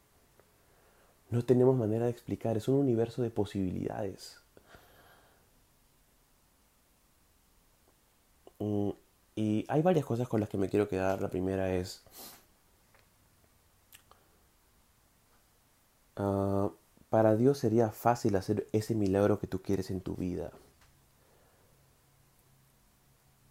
No 1.29 1.43
tenemos 1.43 1.75
manera 1.75 2.05
de 2.05 2.11
explicar, 2.11 2.57
es 2.57 2.67
un 2.67 2.75
universo 2.75 3.21
de 3.21 3.29
posibilidades. 3.29 4.39
Mm, 8.59 8.91
y 9.35 9.65
hay 9.67 9.81
varias 9.81 10.05
cosas 10.05 10.27
con 10.27 10.39
las 10.39 10.49
que 10.49 10.57
me 10.57 10.69
quiero 10.69 10.87
quedar. 10.87 11.21
La 11.21 11.29
primera 11.29 11.73
es, 11.75 12.03
ah, 16.17 16.71
para 17.09 17.35
Dios 17.35 17.57
sería 17.59 17.91
fácil 17.91 18.35
hacer 18.35 18.67
ese 18.71 18.95
milagro 18.95 19.39
que 19.39 19.47
tú 19.47 19.61
quieres 19.61 19.91
en 19.91 20.01
tu 20.01 20.15
vida. 20.15 20.51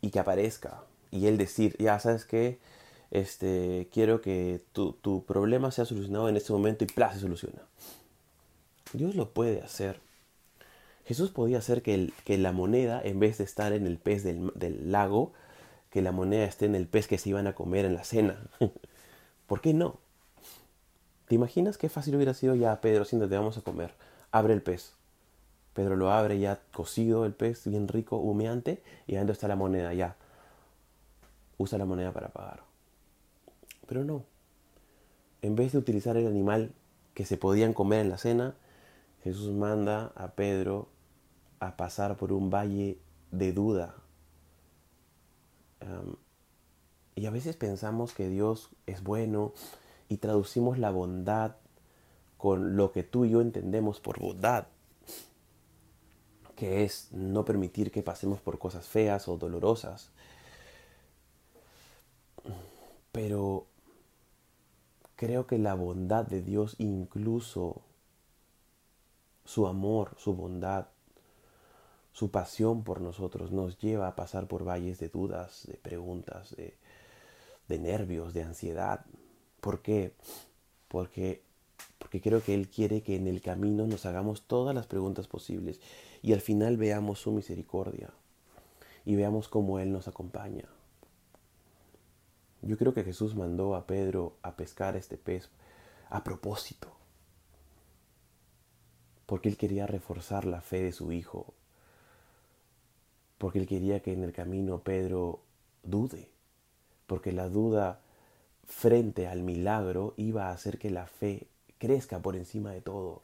Y 0.00 0.10
que 0.10 0.18
aparezca 0.18 0.84
y 1.14 1.28
él 1.28 1.38
decir, 1.38 1.76
ya 1.78 2.00
sabes 2.00 2.24
que 2.24 2.58
este, 3.12 3.88
quiero 3.92 4.20
que 4.20 4.60
tu, 4.72 4.94
tu, 4.94 5.24
problema 5.24 5.70
sea 5.70 5.84
solucionado 5.84 6.28
en 6.28 6.36
este 6.36 6.52
momento 6.52 6.82
y 6.82 6.88
¡plá! 6.88 7.12
se 7.14 7.20
soluciona. 7.20 7.62
Dios 8.92 9.14
lo 9.14 9.32
puede 9.32 9.62
hacer. 9.62 10.00
Jesús 11.04 11.30
podía 11.30 11.58
hacer 11.58 11.82
que, 11.82 11.94
el, 11.94 12.12
que 12.24 12.36
la 12.36 12.50
moneda, 12.50 13.00
en 13.02 13.20
vez 13.20 13.38
de 13.38 13.44
estar 13.44 13.72
en 13.72 13.86
el 13.86 13.98
pez 13.98 14.24
del, 14.24 14.50
del, 14.56 14.90
lago, 14.90 15.32
que 15.90 16.02
la 16.02 16.10
moneda 16.10 16.44
esté 16.44 16.66
en 16.66 16.74
el 16.74 16.88
pez 16.88 17.06
que 17.06 17.18
se 17.18 17.28
iban 17.28 17.46
a 17.46 17.54
comer 17.54 17.84
en 17.84 17.94
la 17.94 18.02
cena. 18.02 18.48
¿Por 19.46 19.60
qué 19.60 19.72
no? 19.72 20.00
¿Te 21.34 21.36
imaginas 21.36 21.78
qué 21.78 21.88
fácil 21.88 22.14
hubiera 22.14 22.32
sido 22.32 22.54
ya, 22.54 22.80
Pedro, 22.80 23.04
siéntate, 23.04 23.36
vamos 23.36 23.58
a 23.58 23.62
comer? 23.62 23.92
Abre 24.30 24.54
el 24.54 24.62
pez. 24.62 24.92
Pedro 25.72 25.96
lo 25.96 26.12
abre 26.12 26.38
ya 26.38 26.60
cocido 26.72 27.26
el 27.26 27.34
pez, 27.34 27.66
bien 27.66 27.88
rico, 27.88 28.18
humeante, 28.18 28.80
y 29.08 29.16
adentro 29.16 29.32
está 29.32 29.48
la 29.48 29.56
moneda, 29.56 29.92
ya. 29.94 30.14
Usa 31.58 31.76
la 31.76 31.86
moneda 31.86 32.12
para 32.12 32.28
pagar. 32.28 32.62
Pero 33.88 34.04
no. 34.04 34.22
En 35.42 35.56
vez 35.56 35.72
de 35.72 35.78
utilizar 35.78 36.16
el 36.16 36.28
animal 36.28 36.70
que 37.14 37.26
se 37.26 37.36
podían 37.36 37.72
comer 37.72 38.02
en 38.02 38.10
la 38.10 38.18
cena, 38.18 38.54
Jesús 39.24 39.50
manda 39.50 40.12
a 40.14 40.36
Pedro 40.36 40.86
a 41.58 41.76
pasar 41.76 42.16
por 42.16 42.32
un 42.32 42.48
valle 42.48 43.00
de 43.32 43.52
duda. 43.52 43.96
y 47.16 47.26
a 47.26 47.30
veces 47.30 47.56
pensamos 47.56 48.14
que 48.14 48.28
Dios 48.28 48.70
es 48.86 49.02
bueno 49.02 49.52
y 50.14 50.18
traducimos 50.18 50.78
la 50.78 50.92
bondad 50.92 51.56
con 52.36 52.76
lo 52.76 52.92
que 52.92 53.02
tú 53.02 53.24
y 53.24 53.30
yo 53.30 53.40
entendemos 53.40 53.98
por 53.98 54.20
bondad, 54.20 54.68
que 56.54 56.84
es 56.84 57.10
no 57.10 57.44
permitir 57.44 57.90
que 57.90 58.04
pasemos 58.04 58.40
por 58.40 58.60
cosas 58.60 58.86
feas 58.86 59.26
o 59.26 59.36
dolorosas. 59.36 60.10
Pero 63.10 63.66
creo 65.16 65.48
que 65.48 65.58
la 65.58 65.74
bondad 65.74 66.24
de 66.24 66.42
Dios, 66.42 66.76
incluso 66.78 67.82
su 69.44 69.66
amor, 69.66 70.14
su 70.16 70.34
bondad, 70.34 70.86
su 72.12 72.30
pasión 72.30 72.84
por 72.84 73.00
nosotros 73.00 73.50
nos 73.50 73.78
lleva 73.78 74.06
a 74.06 74.14
pasar 74.14 74.46
por 74.46 74.64
valles 74.64 75.00
de 75.00 75.08
dudas, 75.08 75.66
de 75.66 75.74
preguntas, 75.74 76.54
de, 76.54 77.78
nervios, 77.80 78.32
de 78.32 78.44
ansiedad. 78.44 79.04
¿Por 79.64 79.80
qué? 79.80 80.12
Porque, 80.88 81.42
porque 81.98 82.20
creo 82.20 82.42
que 82.42 82.52
Él 82.52 82.68
quiere 82.68 83.02
que 83.02 83.16
en 83.16 83.26
el 83.26 83.40
camino 83.40 83.86
nos 83.86 84.04
hagamos 84.04 84.42
todas 84.42 84.74
las 84.74 84.86
preguntas 84.86 85.26
posibles 85.26 85.80
y 86.20 86.34
al 86.34 86.42
final 86.42 86.76
veamos 86.76 87.20
su 87.20 87.32
misericordia 87.32 88.10
y 89.06 89.14
veamos 89.14 89.48
cómo 89.48 89.78
Él 89.78 89.90
nos 89.90 90.06
acompaña. 90.06 90.68
Yo 92.60 92.76
creo 92.76 92.92
que 92.92 93.04
Jesús 93.04 93.36
mandó 93.36 93.74
a 93.74 93.86
Pedro 93.86 94.36
a 94.42 94.54
pescar 94.54 94.96
este 94.96 95.16
pez 95.16 95.48
a 96.10 96.22
propósito, 96.24 96.92
porque 99.24 99.48
él 99.48 99.56
quería 99.56 99.86
reforzar 99.86 100.44
la 100.44 100.60
fe 100.60 100.82
de 100.82 100.92
su 100.92 101.10
hijo, 101.10 101.54
porque 103.38 103.60
él 103.60 103.66
quería 103.66 104.00
que 104.00 104.12
en 104.12 104.24
el 104.24 104.34
camino 104.34 104.82
Pedro 104.82 105.40
dude, 105.84 106.28
porque 107.06 107.32
la 107.32 107.48
duda 107.48 108.03
frente 108.66 109.26
al 109.26 109.42
milagro 109.42 110.14
iba 110.16 110.48
a 110.48 110.52
hacer 110.52 110.78
que 110.78 110.90
la 110.90 111.06
fe 111.06 111.46
crezca 111.78 112.20
por 112.20 112.36
encima 112.36 112.72
de 112.72 112.80
todo. 112.80 113.22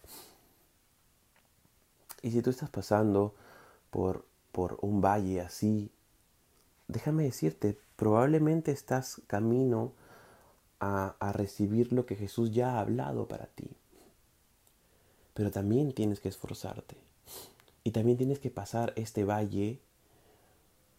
Y 2.23 2.31
si 2.31 2.43
tú 2.43 2.51
estás 2.51 2.71
pasando 2.71 3.35
por, 3.91 4.27
por 4.53 4.79
un 4.83 5.01
valle 5.01 5.41
así, 5.41 5.91
déjame 6.89 7.25
decirte, 7.25 7.79
probablemente 7.97 8.73
estás 8.73 9.21
camino 9.27 9.93
a, 10.81 11.17
a, 11.19 11.33
recibir 11.33 11.93
lo 11.93 12.07
que 12.07 12.17
Jesús 12.17 12.53
ya 12.53 12.75
ha 12.75 12.81
hablado 12.81 13.29
para 13.29 13.47
ti. 13.47 13.71
Pero 15.35 15.51
también 15.51 15.93
tienes 15.93 16.21
que 16.21 16.29
esforzarte. 16.29 16.97
Y 17.85 17.93
también 17.93 18.19
tienes 18.19 18.39
que 18.39 18.51
pasar 18.51 18.93
este 18.97 19.25
valle 19.25 19.81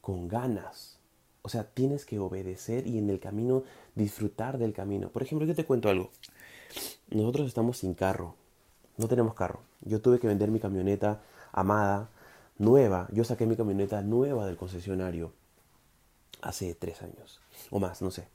con 0.02 0.28
ganas. 0.28 1.01
O 1.44 1.50
sea, 1.50 1.64
tienes 1.64 2.06
que 2.06 2.20
obedecer 2.20 2.88
y 2.88 2.98
en 2.98 3.10
el 3.10 3.20
camino 3.20 3.64
disfrutar 3.96 4.58
del 4.58 4.74
camino. 4.74 5.10
Por 5.10 5.24
ejemplo, 5.24 5.48
yo 5.48 5.56
te 5.56 5.66
cuento 5.66 5.90
algo. 5.90 6.12
Nosotros 7.10 7.48
estamos 7.48 7.78
sin 7.78 7.94
carro. 7.94 8.36
No 8.98 9.08
tenemos 9.08 9.34
carro. 9.34 9.62
Yo 9.82 10.02
tuve 10.02 10.20
que 10.20 10.28
vender 10.28 10.52
mi 10.52 10.60
camioneta 10.60 11.22
amada, 11.52 12.10
nueva. 12.58 13.08
Yo 13.12 13.24
saqué 13.24 13.46
mi 13.46 13.56
camioneta 13.56 14.02
nueva 14.02 14.46
del 14.46 14.58
concesionario 14.58 15.34
hace 16.42 16.76
tres 16.76 17.02
años 17.02 17.42
o 17.70 17.80
más, 17.80 18.02
no 18.02 18.12
sé. 18.12 18.28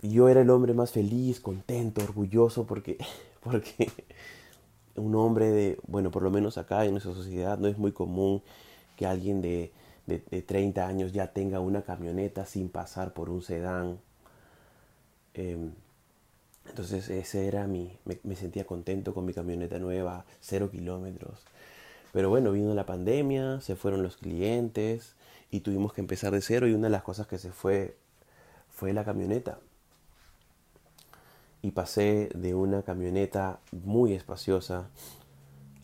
Yo 0.00 0.28
era 0.28 0.40
el 0.40 0.50
hombre 0.50 0.74
más 0.74 0.90
feliz, 0.90 1.40
contento, 1.40 2.02
orgulloso 2.02 2.66
porque, 2.66 2.98
porque 3.42 3.90
un 4.96 5.14
hombre 5.14 5.50
de, 5.50 5.78
bueno, 5.86 6.10
por 6.10 6.22
lo 6.22 6.30
menos 6.30 6.58
acá 6.58 6.84
en 6.84 6.92
nuestra 6.92 7.14
sociedad 7.14 7.58
no 7.58 7.68
es 7.68 7.78
muy 7.78 7.92
común 7.92 8.42
que 8.96 9.06
alguien 9.06 9.40
de, 9.40 9.72
de, 10.06 10.18
30 10.18 10.86
años 10.86 11.12
ya 11.12 11.32
tenga 11.32 11.60
una 11.60 11.82
camioneta 11.82 12.46
sin 12.46 12.68
pasar 12.68 13.12
por 13.14 13.30
un 13.30 13.42
sedán. 13.42 14.00
Em, 15.34 15.72
entonces 16.68 17.08
ese 17.10 17.48
era 17.48 17.66
mi, 17.66 17.96
me, 18.04 18.18
me, 18.22 18.36
sentía 18.36 18.64
contento 18.64 19.14
con 19.14 19.24
mi 19.24 19.32
camioneta 19.32 19.78
nueva, 19.78 20.24
cero 20.40 20.70
kilómetros. 20.70 21.44
Pero 22.12 22.28
bueno, 22.28 22.52
vino 22.52 22.74
la 22.74 22.86
pandemia, 22.86 23.60
se 23.60 23.74
fueron 23.74 24.02
los 24.02 24.16
clientes, 24.16 25.16
y 25.52 25.60
tuvimos 25.60 25.92
que 25.92 26.00
empezar 26.00 26.32
de 26.32 26.40
cero 26.40 26.66
y 26.66 26.72
una 26.72 26.88
de 26.88 26.92
las 26.92 27.02
cosas 27.02 27.26
que 27.26 27.38
se 27.38 27.52
fue 27.52 27.94
fue 28.70 28.94
la 28.94 29.04
camioneta. 29.04 29.58
Y 31.60 31.72
pasé 31.72 32.30
de 32.34 32.54
una 32.54 32.82
camioneta 32.82 33.60
muy 33.70 34.14
espaciosa 34.14 34.88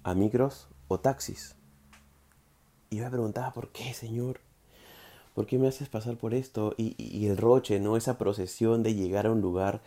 a 0.02 0.14
micros 0.14 0.68
o 0.88 0.98
taxis. 0.98 1.54
Y 2.90 3.01
me 3.01 3.11
preguntaba, 3.11 3.53
¿por 3.53 3.68
qué, 3.68 3.92
Señor? 3.92 4.40
¿Por 5.35 5.46
qué 5.46 5.59
me 5.59 5.68
haces 5.68 5.88
pasar 5.88 6.16
por 6.16 6.35
esto? 6.35 6.74
Y, 6.77 7.27
el 7.27 7.37
roche, 7.37 7.81
¿no? 7.81 7.96
Esa 7.96 8.18
procesión 8.18 8.83
de 8.83 8.94
llegar 8.94 9.27
a 9.27 9.31
un 9.31 9.40
lugar 9.40 9.81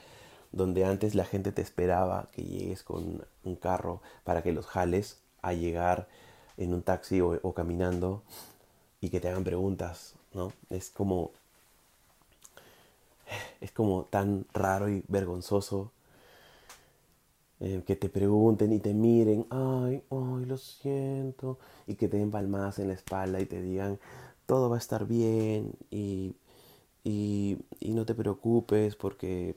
donde 0.51 0.85
antes 0.85 1.15
la 1.15 1.25
gente 1.25 1.51
te 1.51 1.61
esperaba 1.61 2.29
que 2.31 2.43
llegues 2.43 2.83
con 2.83 3.25
un 3.43 3.55
carro 3.55 4.01
para 4.23 4.43
que 4.43 4.51
los 4.51 4.67
jales 4.67 5.19
a 5.41 5.53
llegar 5.53 6.07
en 6.57 6.73
un 6.73 6.83
taxi 6.83 7.21
o, 7.21 7.39
o 7.41 7.53
caminando 7.53 8.23
y 8.99 9.09
que 9.09 9.19
te 9.19 9.29
hagan 9.29 9.43
preguntas, 9.43 10.15
¿no? 10.33 10.53
Es 10.69 10.89
como 10.89 11.31
es 13.61 13.71
como 13.71 14.05
tan 14.05 14.45
raro 14.53 14.89
y 14.89 15.03
vergonzoso 15.07 15.91
eh, 17.61 17.83
que 17.85 17.95
te 17.95 18.09
pregunten 18.09 18.73
y 18.73 18.79
te 18.79 18.93
miren, 18.93 19.45
ay, 19.49 20.03
ay, 20.09 20.45
lo 20.45 20.57
siento, 20.57 21.59
y 21.87 21.95
que 21.95 22.07
te 22.07 22.17
den 22.17 22.31
palmadas 22.31 22.79
en 22.79 22.87
la 22.89 22.93
espalda 22.95 23.39
y 23.39 23.45
te 23.45 23.61
digan, 23.61 23.99
todo 24.45 24.69
va 24.69 24.77
a 24.77 24.79
estar 24.79 25.05
bien 25.07 25.73
y, 25.91 26.35
y, 27.03 27.57
y 27.79 27.91
no 27.93 28.05
te 28.05 28.15
preocupes 28.15 28.95
porque 28.95 29.55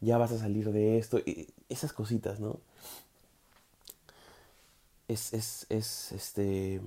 ya 0.00 0.18
vas 0.18 0.32
a 0.32 0.38
salir 0.38 0.70
de 0.72 0.98
esto, 0.98 1.18
y 1.18 1.48
esas 1.68 1.92
cositas, 1.92 2.40
¿no? 2.40 2.60
Es, 5.08 5.32
es, 5.34 5.66
es, 5.70 6.12
este, 6.12 6.80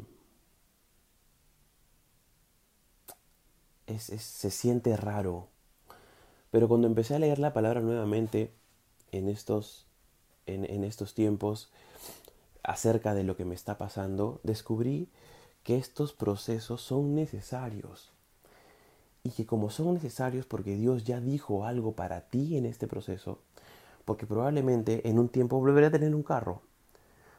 se 3.98 4.50
siente 4.52 4.96
raro. 4.98 5.48
Pero 6.52 6.68
cuando 6.68 6.88
empecé 6.88 7.16
a 7.16 7.20
leer 7.20 7.40
la 7.40 7.54
palabra 7.54 7.82
nuevamente 7.82 8.52
en 9.12 9.28
estos, 9.30 9.88
en, 10.46 10.84
estos 10.84 11.14
tiempos 11.14 11.72
acerca 12.64 13.14
de 13.14 13.24
lo 13.24 13.36
que 13.36 13.46
me 13.46 13.56
está 13.56 13.78
pasando, 13.78 14.40
descubrí 14.44 15.10
que 15.64 15.78
estos 15.78 16.14
procesos 16.14 16.82
son 16.82 17.16
necesarios. 17.16 18.12
Y 19.24 19.32
que 19.32 19.46
como 19.46 19.70
son 19.70 19.94
necesarios 19.94 20.46
porque 20.46 20.76
Dios 20.76 21.06
ya 21.06 21.22
dijo 21.22 21.66
algo 21.66 21.94
para 21.94 22.22
ti 22.22 22.58
en 22.58 22.66
este 22.66 22.88
proceso, 22.88 23.40
porque 24.06 24.26
probablemente 24.26 25.08
en 25.08 25.18
un 25.18 25.30
tiempo 25.30 25.60
volveré 25.60 25.88
a 25.88 25.92
tener 25.92 26.14
un 26.14 26.24
carro. 26.24 26.62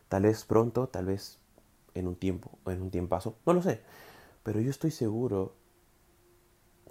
Tal 0.09 0.23
vez 0.23 0.45
pronto, 0.45 0.89
tal 0.89 1.07
vez 1.07 1.39
en 1.95 2.09
un 2.09 2.17
tiempo, 2.17 2.59
en 2.67 2.83
un 2.83 2.91
tiempazo, 2.91 3.37
no 3.45 3.53
lo 3.53 3.63
sé. 3.63 3.83
Pero 4.43 4.61
yo 4.61 4.71
estoy 4.71 4.91
seguro 4.91 5.55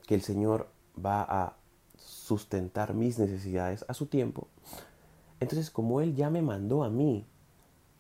que 0.08 0.16
el 0.16 0.22
Señor 0.22 0.70
va 1.04 1.24
a 1.24 1.58
sustentar 1.98 2.94
mis 2.94 3.20
necesidades 3.20 3.86
a 3.88 3.94
su 3.94 4.08
tiempo. 4.08 4.48
Entonces, 5.44 5.70
como 5.70 6.00
Él 6.00 6.16
ya 6.16 6.30
me 6.30 6.42
mandó 6.42 6.86
a 6.86 6.90
mí 6.90 7.26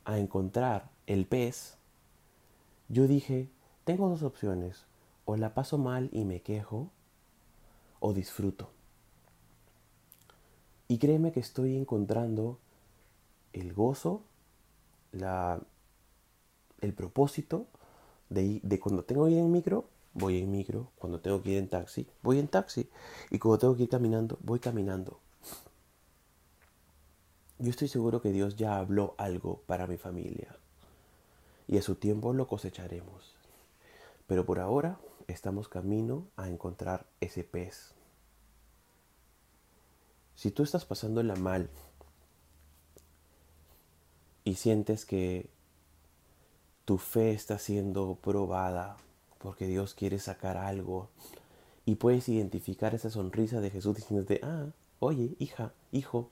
a 0.06 0.17
encontrar 0.17 0.89
el 1.08 1.25
pez, 1.25 1.77
yo 2.88 3.06
dije, 3.06 3.49
tengo 3.84 4.08
dos 4.08 4.23
opciones, 4.23 4.86
o 5.25 5.36
la 5.36 5.53
paso 5.53 5.77
mal 5.77 6.10
y 6.13 6.23
me 6.23 6.41
quejo, 6.41 6.89
o 7.99 8.13
disfruto. 8.13 8.69
Y 10.88 10.99
créeme 10.99 11.34
que 11.34 11.41
estoy 11.41 11.75
encontrando 11.75 12.60
el 13.51 13.73
gozo, 13.73 14.21
la, 15.12 15.62
el 16.79 16.93
propósito 16.93 17.67
de, 18.29 18.62
de 18.63 18.79
cuando 18.79 19.03
tengo 19.03 19.25
que 19.25 19.32
ir 19.32 19.39
en 19.39 19.51
micro, 19.51 19.84
voy 20.13 20.38
en 20.38 20.49
micro, 20.49 20.91
cuando 20.97 21.19
tengo 21.19 21.43
que 21.43 21.51
ir 21.51 21.58
en 21.58 21.67
taxi, 21.67 22.08
voy 22.21 22.39
en 22.39 22.47
taxi, 22.47 22.89
y 23.32 23.39
cuando 23.39 23.60
tengo 23.60 23.75
que 23.75 23.84
ir 23.84 23.89
caminando, 23.89 24.38
voy 24.43 24.60
caminando. 24.60 25.19
Yo 27.63 27.69
estoy 27.69 27.88
seguro 27.88 28.21
que 28.21 28.34
Dios 28.34 28.58
ya 28.58 28.78
habló 28.78 29.15
algo 29.17 29.62
para 29.67 29.88
mi 29.88 29.95
familia, 29.95 30.54
y 31.65 31.78
a 31.78 31.82
su 31.82 31.95
tiempo 31.95 32.34
lo 32.34 32.45
cosecharemos. 32.45 33.38
Pero 34.28 34.45
por 34.45 34.60
ahora 34.60 34.99
estamos 35.28 35.69
camino 35.69 36.28
a 36.36 36.49
encontrar 36.49 37.06
ese 37.21 37.45
pez. 37.45 37.93
Si 40.36 40.52
tú 40.52 40.63
estás 40.63 40.84
pasándola 40.84 41.38
mal 41.38 41.69
y 44.43 44.56
sientes 44.56 45.06
que 45.06 45.49
tu 46.84 46.97
fe 46.97 47.32
está 47.32 47.60
siendo 47.60 48.15
probada 48.15 48.97
porque 49.38 49.67
Dios 49.67 49.93
quiere 49.93 50.19
sacar 50.19 50.58
algo 50.58 51.08
y 51.86 51.95
puedes 51.95 52.28
identificar 52.28 52.93
esa 52.93 53.10
sonrisa 53.10 53.62
de 53.62 53.69
Jesús 53.69 53.95
diciéndote, 53.95 54.41
ah, 54.43 54.65
oye, 54.99 55.38
hija, 55.39 55.71
hijo, 55.93 56.30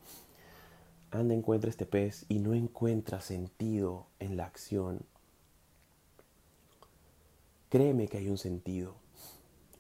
anda, 1.12 1.34
encuentra 1.34 1.70
este 1.70 1.86
pez 1.86 2.26
y 2.30 2.40
no 2.40 2.54
encuentra 2.54 3.22
sentido 3.22 4.08
en 4.20 4.38
la 4.38 4.46
acción. 4.46 5.02
Créeme 7.70 8.08
que 8.08 8.18
hay 8.18 8.30
un 8.30 8.38
sentido 8.38 8.96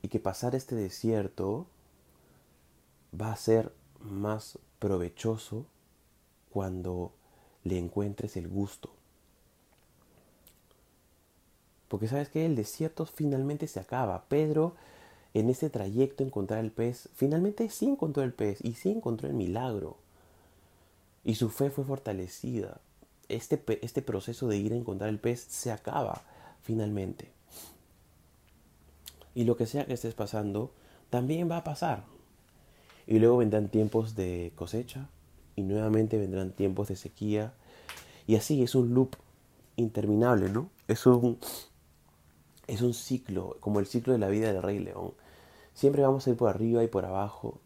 y 0.02 0.08
que 0.08 0.20
pasar 0.20 0.56
este 0.56 0.76
desierto 0.76 1.68
va 3.20 3.32
a 3.32 3.38
ser 3.38 3.74
más 4.00 4.60
provechoso 4.80 5.66
cuando 6.52 7.12
le 7.64 7.78
encuentres 7.78 8.38
el 8.38 8.48
gusto. 8.48 8.92
Porque 11.88 12.08
sabes 12.08 12.30
que 12.30 12.46
el 12.46 12.56
desierto 12.56 13.06
finalmente 13.06 13.68
se 13.68 13.80
acaba. 13.80 14.24
Pedro 14.30 14.76
en 15.34 15.50
ese 15.50 15.70
trayecto 15.70 16.24
encontrar 16.24 16.60
el 16.60 16.72
pez, 16.72 17.10
finalmente 17.14 17.70
sí 17.70 17.88
encontró 17.88 18.24
el 18.24 18.34
pez 18.34 18.64
y 18.64 18.74
sí 18.74 18.90
encontró 18.90 19.28
el 19.28 19.34
milagro. 19.34 19.98
Y 21.24 21.36
su 21.36 21.50
fe 21.50 21.70
fue 21.70 21.84
fortalecida. 21.84 22.82
Este, 23.30 23.62
este 23.82 24.02
proceso 24.02 24.48
de 24.48 24.58
ir 24.58 24.74
a 24.74 24.76
encontrar 24.76 25.10
el 25.10 25.20
pez 25.20 25.46
se 25.50 25.72
acaba 25.72 26.22
finalmente. 26.64 27.32
Y 29.34 29.46
lo 29.46 29.56
que 29.56 29.66
sea 29.66 29.86
que 29.86 29.94
estés 29.94 30.14
pasando, 30.14 30.72
también 31.10 31.50
va 31.50 31.58
a 31.58 31.64
pasar. 31.64 32.04
Y 33.08 33.20
luego 33.20 33.38
vendrán 33.38 33.70
tiempos 33.70 34.16
de 34.16 34.52
cosecha 34.56 35.08
y 35.56 35.64
nuevamente 35.64 36.18
vendrán 36.18 36.52
tiempos 36.52 36.90
de 36.90 36.96
sequía. 36.96 37.54
Y 38.28 38.36
así 38.36 38.62
es 38.64 38.76
un 38.76 38.94
loop 38.94 39.16
interminable, 39.76 40.50
¿no? 40.50 40.70
Es 40.88 41.06
un, 41.06 41.38
es 42.68 42.82
un 42.82 42.94
ciclo, 42.94 43.58
como 43.60 43.80
el 43.80 43.86
ciclo 43.86 44.14
de 44.14 44.20
la 44.20 44.30
vida 44.30 44.52
del 44.52 44.62
rey 44.62 44.80
león. 44.80 45.14
Siempre 45.74 46.02
vamos 46.02 46.28
a 46.28 46.30
ir 46.30 46.38
por 46.38 46.50
arriba 46.50 46.84
y 46.84 46.88
por 46.88 47.06
abajo. 47.06 47.60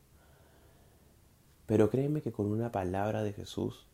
Pero 1.65 1.89
créeme 1.89 2.21
que 2.21 2.32
con 2.32 2.47
una 2.47 2.71
palabra 2.71 3.23
de 3.23 3.34
Jesús, 3.34 3.88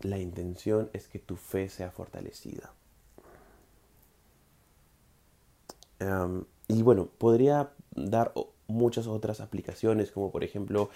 la 0.00 0.18
intención 0.18 0.90
es 0.92 1.08
que 1.08 1.18
tu 1.18 1.36
fe 1.36 1.68
sea 1.68 1.90
fortalecida. 1.90 2.72
y 6.68 6.82
bueno, 6.82 7.08
podría 7.18 7.72
dar 7.90 8.32
muchas 8.68 9.08
otras 9.08 9.40
aplicaciones, 9.40 10.12
como 10.12 10.30
por 10.30 10.44
ejemplo 10.44 10.90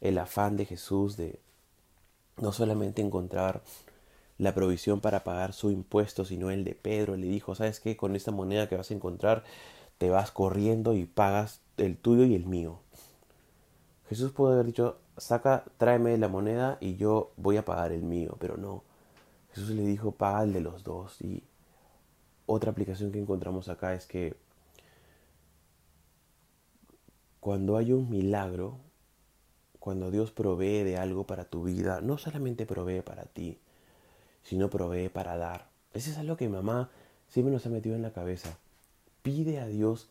el 0.00 0.16
afán 0.18 0.56
de 0.56 0.64
Jesús 0.64 1.16
de 1.18 1.38
no 2.38 2.52
solamente 2.52 3.02
encontrar 3.02 3.62
la 4.38 4.54
provisión 4.54 5.00
para 5.00 5.24
pagar 5.24 5.52
su 5.52 5.70
impuesto, 5.70 6.24
sino 6.24 6.50
el 6.50 6.64
de 6.64 6.74
Pedro. 6.74 7.16
Le 7.16 7.26
dijo, 7.26 7.54
¿sabes 7.54 7.80
qué? 7.80 7.96
Con 7.96 8.16
esta 8.16 8.30
moneda 8.30 8.68
que 8.68 8.76
vas 8.76 8.90
a 8.90 8.94
encontrar, 8.94 9.44
te 9.98 10.10
vas 10.10 10.30
corriendo 10.30 10.94
y 10.94 11.06
pagas 11.06 11.60
el 11.78 11.96
tuyo 11.96 12.24
y 12.24 12.34
el 12.34 12.46
mío. 12.46 12.80
Jesús 14.08 14.32
pudo 14.32 14.52
haber 14.52 14.66
dicho, 14.66 14.98
saca, 15.16 15.64
tráeme 15.78 16.16
la 16.18 16.28
moneda 16.28 16.78
y 16.80 16.96
yo 16.96 17.32
voy 17.36 17.56
a 17.56 17.64
pagar 17.64 17.92
el 17.92 18.02
mío, 18.02 18.36
pero 18.38 18.56
no. 18.56 18.84
Jesús 19.52 19.70
le 19.70 19.82
dijo, 19.82 20.12
paga 20.12 20.44
el 20.44 20.52
de 20.52 20.60
los 20.60 20.84
dos. 20.84 21.20
Y 21.20 21.42
otra 22.46 22.70
aplicación 22.70 23.10
que 23.10 23.18
encontramos 23.18 23.68
acá 23.68 23.94
es 23.94 24.06
que 24.06 24.36
cuando 27.40 27.76
hay 27.76 27.92
un 27.92 28.10
milagro, 28.10 28.78
cuando 29.80 30.10
Dios 30.10 30.30
provee 30.30 30.82
de 30.82 30.96
algo 30.98 31.26
para 31.26 31.44
tu 31.44 31.64
vida, 31.64 32.00
no 32.00 32.18
solamente 32.18 32.66
provee 32.66 33.02
para 33.02 33.24
ti, 33.24 33.58
sino 34.42 34.68
provee 34.68 35.08
para 35.08 35.36
dar. 35.36 35.68
Eso 35.92 36.10
es 36.10 36.18
algo 36.18 36.36
que 36.36 36.48
mamá 36.48 36.90
siempre 37.28 37.52
nos 37.52 37.66
ha 37.66 37.70
metido 37.70 37.96
en 37.96 38.02
la 38.02 38.12
cabeza. 38.12 38.58
Pide 39.22 39.60
a 39.60 39.66
Dios 39.66 40.08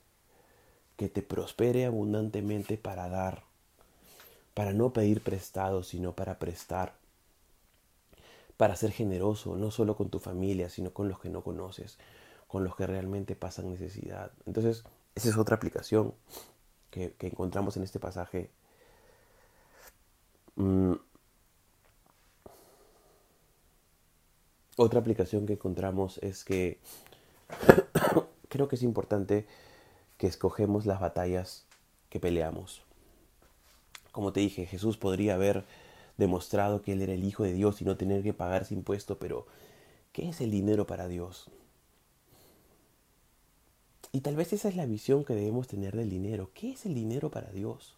que 0.95 1.09
te 1.09 1.21
prospere 1.21 1.85
abundantemente 1.85 2.77
para 2.77 3.09
dar, 3.09 3.43
para 4.55 4.73
no 4.73 4.93
pedir 4.93 5.21
prestado, 5.21 5.83
sino 5.83 6.15
para 6.15 6.39
prestar, 6.39 6.95
para 8.57 8.75
ser 8.77 8.91
generoso, 8.91 9.57
no 9.57 9.69
solo 9.69 9.95
con 9.97 10.09
tu 10.09 10.19
familia, 10.19 10.69
sino 10.69 10.93
con 10.93 11.09
los 11.09 11.19
que 11.19 11.29
no 11.29 11.43
conoces, 11.43 11.99
con 12.47 12.63
los 12.63 12.75
que 12.75 12.87
realmente 12.87 13.35
pasan 13.35 13.69
necesidad. 13.69 14.31
Entonces, 14.45 14.85
esa 15.13 15.29
es 15.29 15.37
otra 15.37 15.57
aplicación 15.57 16.13
que, 16.89 17.13
encontramos 17.19 17.75
en 17.75 17.83
este 17.83 17.99
pasaje. 17.99 18.49
Mm. 20.55 20.93
Otra 24.77 25.01
aplicación 25.01 25.45
que 25.45 25.53
encontramos 25.53 26.17
es 26.19 26.45
que 26.45 26.79
creo 28.49 28.69
que 28.69 28.77
es 28.77 28.83
importante 28.83 29.47
que 30.17 30.27
escogemos 30.27 30.85
las 30.85 31.01
batallas 31.01 31.65
que 32.09 32.21
peleamos. 32.21 32.85
Como 34.15 34.31
te 34.31 34.39
dije, 34.39 34.65
Jesús 34.65 34.95
podría 34.95 35.33
haber 35.33 35.65
demostrado 36.15 36.81
que 36.81 36.93
Él 36.93 37.01
era 37.01 37.11
el 37.11 37.25
Hijo 37.25 37.43
de 37.43 37.51
Dios 37.51 37.81
y 37.81 37.83
no 37.83 37.97
tener 37.97 38.23
que 38.23 38.33
pagar 38.33 38.61
ese 38.61 38.73
impuesto, 38.73 39.19
pero 39.19 39.45
¿qué 40.13 40.29
es 40.29 40.39
el 40.39 40.51
dinero 40.51 40.87
para 40.87 41.09
Dios? 41.09 41.49
Y 44.13 44.21
tal 44.21 44.37
vez 44.37 44.53
esa 44.53 44.69
es 44.69 44.77
la 44.77 44.85
visión 44.85 45.25
que 45.25 45.35
debemos 45.35 45.67
tener 45.67 45.97
del 45.97 46.09
dinero. 46.09 46.49
¿Qué 46.53 46.71
es 46.71 46.85
el 46.85 46.93
dinero 46.93 47.29
para 47.29 47.51
Dios? 47.51 47.97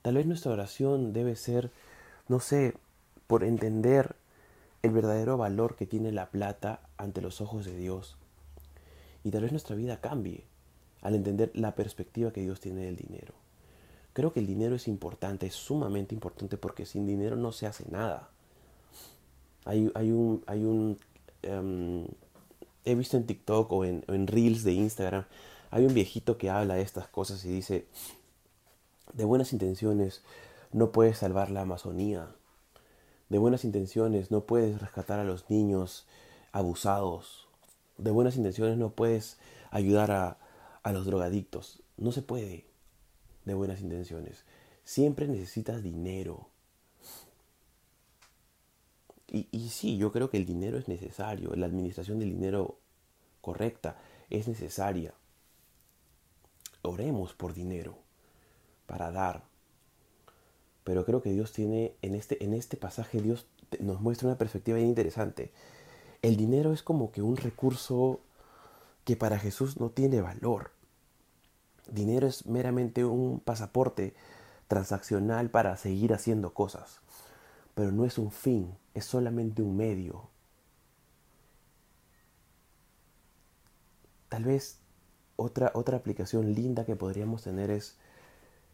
Tal 0.00 0.14
vez 0.14 0.24
nuestra 0.24 0.52
oración 0.52 1.12
debe 1.12 1.36
ser, 1.36 1.70
no 2.28 2.40
sé, 2.40 2.72
por 3.26 3.44
entender 3.44 4.16
el 4.80 4.92
verdadero 4.92 5.36
valor 5.36 5.76
que 5.76 5.84
tiene 5.84 6.12
la 6.12 6.30
plata 6.30 6.80
ante 6.96 7.20
los 7.20 7.42
ojos 7.42 7.66
de 7.66 7.76
Dios. 7.76 8.16
Y 9.22 9.32
tal 9.32 9.42
vez 9.42 9.52
nuestra 9.52 9.76
vida 9.76 10.00
cambie 10.00 10.44
al 11.02 11.14
entender 11.14 11.50
la 11.52 11.74
perspectiva 11.74 12.32
que 12.32 12.40
Dios 12.40 12.58
tiene 12.58 12.86
del 12.86 12.96
dinero. 12.96 13.41
Creo 14.12 14.32
que 14.32 14.40
el 14.40 14.46
dinero 14.46 14.74
es 14.74 14.88
importante, 14.88 15.46
es 15.46 15.54
sumamente 15.54 16.14
importante 16.14 16.56
porque 16.56 16.86
sin 16.86 17.06
dinero 17.06 17.36
no 17.36 17.52
se 17.52 17.66
hace 17.66 17.84
nada. 17.90 18.28
Hay, 19.64 19.86
un, 20.10 20.42
hay 20.46 20.64
un 20.64 20.98
em, 21.42 22.06
he 22.84 22.94
visto 22.94 23.16
en 23.16 23.26
TikTok 23.26 23.72
o 23.72 23.84
en, 23.84 24.04
en, 24.08 24.26
Reels 24.26 24.64
de 24.64 24.72
Instagram, 24.72 25.24
hay 25.70 25.86
un 25.86 25.94
viejito 25.94 26.36
que 26.36 26.50
habla 26.50 26.74
de 26.74 26.82
estas 26.82 27.08
cosas 27.08 27.44
y 27.44 27.48
dice, 27.48 27.86
de 29.12 29.24
buenas 29.24 29.52
intenciones 29.52 30.22
no 30.72 30.90
puedes 30.90 31.18
salvar 31.18 31.50
la 31.50 31.62
Amazonía, 31.62 32.28
de 33.28 33.38
buenas 33.38 33.64
intenciones 33.64 34.30
no 34.30 34.42
puedes 34.42 34.80
rescatar 34.80 35.20
a 35.20 35.24
los 35.24 35.48
niños 35.48 36.06
abusados, 36.50 37.48
de 37.98 38.10
buenas 38.10 38.36
intenciones 38.36 38.76
no 38.76 38.90
puedes 38.90 39.38
ayudar 39.70 40.10
a, 40.10 40.38
a 40.82 40.92
los 40.92 41.06
drogadictos, 41.06 41.82
no 41.96 42.12
se 42.12 42.22
puede 42.22 42.66
de 43.44 43.54
buenas 43.54 43.80
intenciones, 43.80 44.44
siempre 44.84 45.28
necesitas 45.28 45.82
dinero. 45.82 46.48
Y, 49.28 49.48
y, 49.50 49.70
sí, 49.70 49.96
yo 49.96 50.12
creo 50.12 50.28
que 50.28 50.36
el 50.36 50.44
dinero 50.44 50.78
es 50.78 50.88
necesario, 50.88 51.54
la 51.56 51.66
administración 51.66 52.18
del 52.18 52.30
dinero 52.30 52.78
correcta 53.40 53.96
es 54.30 54.48
necesaria. 54.48 55.14
Oremos 56.82 57.32
por 57.32 57.54
dinero, 57.54 57.96
para 58.86 59.10
dar. 59.10 59.44
Pero 60.84 61.04
creo 61.04 61.22
que 61.22 61.32
Dios 61.32 61.52
tiene, 61.52 61.94
en 62.02 62.14
este, 62.14 62.42
en 62.44 62.54
este 62.54 62.76
pasaje, 62.76 63.20
Dios 63.20 63.46
nos 63.80 64.00
muestra 64.00 64.28
una 64.28 64.38
perspectiva 64.38 64.76
bien 64.76 64.88
interesante. 64.88 65.52
El 66.22 66.36
dinero 66.36 66.72
es 66.72 66.82
como 66.82 67.12
que 67.12 67.22
un 67.22 67.36
recurso 67.36 68.20
que 69.04 69.16
para 69.16 69.38
Jesús 69.38 69.78
no 69.78 69.90
tiene 69.90 70.20
valor. 70.20 70.70
Dinero 71.90 72.26
es 72.26 72.46
meramente 72.46 73.04
un 73.04 73.40
pasaporte 73.40 74.14
transaccional 74.68 75.50
para 75.50 75.76
seguir 75.76 76.14
haciendo 76.14 76.54
cosas, 76.54 77.00
pero 77.74 77.92
no 77.92 78.04
es 78.04 78.18
un 78.18 78.30
fin, 78.30 78.74
es 78.94 79.04
solamente 79.04 79.62
un 79.62 79.76
medio. 79.76 80.28
Tal 84.28 84.44
vez 84.44 84.78
otra, 85.36 85.72
otra 85.74 85.98
aplicación 85.98 86.54
linda 86.54 86.86
que 86.86 86.96
podríamos 86.96 87.42
tener 87.42 87.70
es, 87.70 87.98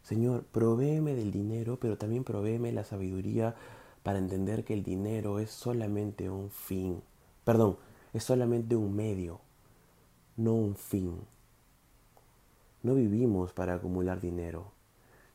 Señor, 0.03 0.45
provéeme 0.45 1.15
del 1.15 1.31
dinero, 1.31 1.79
pero 1.79 1.97
también 1.97 2.23
provéeme 2.23 2.71
la 2.71 2.83
sabiduría 2.83 3.55
para 4.03 4.19
entender 4.19 4.63
que 4.63 4.73
el 4.73 4.83
dinero 4.83 5.39
es 5.39 5.51
solamente 5.51 6.29
un 6.29 6.49
fin. 6.49 7.01
Perdón, 7.43 7.77
es 8.13 8.23
solamente 8.23 8.75
un 8.75 8.95
medio, 8.95 9.41
no 10.37 10.53
un 10.53 10.75
fin. 10.75 11.19
No 12.81 12.95
vivimos 12.95 13.53
para 13.53 13.75
acumular 13.75 14.21
dinero. 14.21 14.71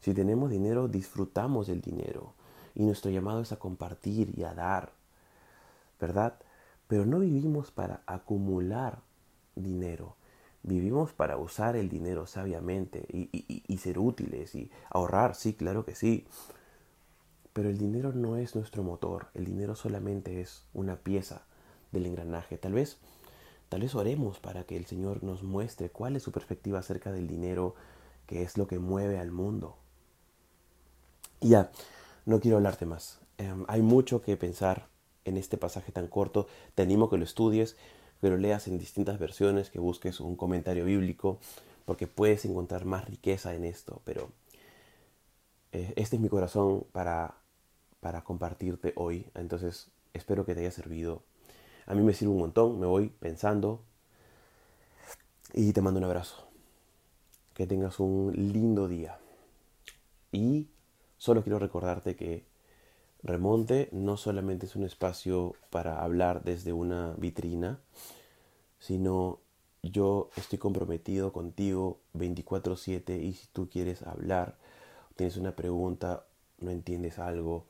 Si 0.01 0.15
tenemos 0.15 0.51
dinero, 0.51 0.89
disfrutamos 0.89 1.67
del 1.67 1.81
dinero. 1.81 2.35
Y 2.75 2.85
nuestro 2.85 3.11
llamado 3.11 3.41
es 3.41 3.53
a 3.53 3.59
compartir 3.59 4.39
y 4.39 4.45
a 4.45 4.55
dar. 4.55 4.93
¿Verdad? 6.01 6.35
Pero 6.89 7.07
no 7.07 7.21
vivimos 7.21 7.71
para 7.71 8.03
acumular 8.07 9.01
dinero. 9.55 10.17
Vivimos 10.63 11.13
para 11.13 11.37
usar 11.37 11.77
el 11.77 11.91
dinero 11.91 12.27
sabiamente 12.27 13.07
y, 13.11 13.79
ser 13.79 13.99
útiles 13.99 14.55
y 14.55 14.71
ahorrar, 14.89 15.35
sí, 15.35 15.53
claro 15.53 15.85
que 15.85 15.95
sí. 15.95 16.27
Pero 17.53 17.69
el 17.69 17.77
dinero 17.77 18.13
no 18.13 18.37
es 18.37 18.55
nuestro 18.55 18.83
motor, 18.83 19.29
el 19.35 19.45
dinero 19.45 19.77
solamente 19.77 20.41
es 20.41 20.65
una 20.73 20.97
pieza 20.97 21.43
del 21.93 22.07
engranaje. 22.07 22.57
Tal 22.57 22.73
vez, 22.73 22.99
tal 23.75 23.81
vez 23.81 23.97
oremos 23.97 24.39
para 24.39 24.63
que 24.63 24.77
el 24.77 24.87
Señor 24.87 25.25
nos 25.25 25.43
muestre 25.43 25.91
cuál 25.91 26.15
es 26.15 26.23
su 26.23 26.31
perspectiva 26.31 26.79
acerca 26.79 27.11
del 27.11 27.27
dinero, 27.27 27.75
que 28.25 28.43
es 28.43 28.57
lo 28.57 28.69
que 28.69 28.79
mueve 28.79 29.19
al 29.19 29.33
mundo. 29.33 29.77
Y 31.41 31.49
ya, 31.49 31.73
no 32.25 32.39
quiero 32.39 32.59
hablarte 32.59 32.87
más. 32.87 33.19
Em, 33.37 33.65
hay 33.67 33.83
mucho 33.83 34.23
que 34.23 34.37
pensar 34.37 34.87
en 35.25 35.37
este 35.37 35.57
pasaje 35.59 35.91
tan 35.91 36.07
corto. 36.07 36.47
Te 36.77 36.83
animo 36.83 37.07
a 37.07 37.11
que 37.11 37.19
lo 37.19 37.25
estudies, 37.25 37.77
que 38.21 38.31
lo 38.31 38.37
leas 38.37 38.69
en 38.69 38.79
distintas 38.79 39.19
versiones, 39.19 39.71
que 39.71 39.81
busques 39.81 40.21
un 40.21 40.37
comentario 40.37 40.85
bíblico, 40.85 41.41
porque 41.85 42.07
puedes 42.07 42.45
encontrar 42.45 42.85
más 42.85 43.07
riqueza 43.07 43.57
en 43.57 43.65
esto. 43.65 44.03
Pero 44.05 44.31
eh, 45.73 45.95
este 45.97 46.15
es 46.15 46.23
mi 46.23 46.29
corazón 46.29 46.87
para, 46.93 47.35
para 47.99 48.23
compartirte 48.23 48.93
hoy. 48.95 49.27
Entonces 49.35 49.89
espero 50.13 50.47
que 50.47 50.55
te 50.55 50.61
haya 50.61 50.71
servido. 50.71 51.25
A 51.87 51.94
mí 51.94 52.03
me 52.03 52.14
sirve 52.14 52.33
un 52.33 52.40
montón, 52.40 52.81
me 52.81 52.87
voy 52.87 53.09
pensando 53.09 53.83
y 55.53 55.73
te 55.73 55.81
mando 55.81 55.99
un 55.99 56.05
abrazo. 56.05 56.47
Que 57.55 57.66
tengas 57.66 58.01
un 58.01 58.33
lindo 58.35 58.88
día. 58.88 59.18
Y 60.33 60.68
solo 61.18 61.42
quiero 61.42 61.59
recordarte 61.59 62.16
que 62.16 62.44
Remonte 63.23 63.88
no 63.92 64.16
solamente 64.16 64.66
es 64.66 64.77
un 64.77 64.85
espacio 64.85 65.55
para 65.70 66.03
hablar 66.03 66.42
desde 66.42 66.73
una 66.73 67.14
vitrina, 67.16 67.79
sino 68.79 69.38
yo 69.83 70.31
estoy 70.37 70.59
comprometido 70.59 71.33
contigo 71.33 72.01
24/7 72.14 73.18
y 73.23 73.35
si 73.35 73.47
tú 73.49 73.68
quieres 73.68 74.03
hablar, 74.03 74.57
tienes 75.16 75.37
una 75.37 75.57
pregunta, 75.57 76.27
no 76.61 76.70
entiendes 76.70 77.18
algo 77.18 77.64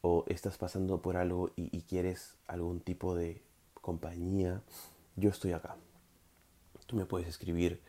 o 0.00 0.24
estás 0.28 0.56
pasando 0.56 1.02
por 1.02 1.16
algo 1.16 1.50
y, 1.56 1.82
quieres 1.82 2.36
algún 2.46 2.80
tipo 2.80 3.14
de 3.14 3.42
compañía, 3.86 4.60
yo 5.14 5.30
estoy 5.30 5.52
acá. 5.52 5.76
Tú 6.86 6.96
me 6.96 7.06
puedes 7.06 7.28
escribir 7.28 7.80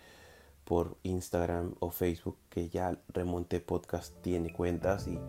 por 0.63 0.95
Instagram 1.03 1.73
o 1.79 1.91
Facebook 1.91 2.38
que 2.49 2.69
ya 2.69 2.97
Remonte 3.10 3.60
Podcast 3.60 4.13
tiene 4.21 4.53
cuentas 4.53 5.07
y 5.07 5.19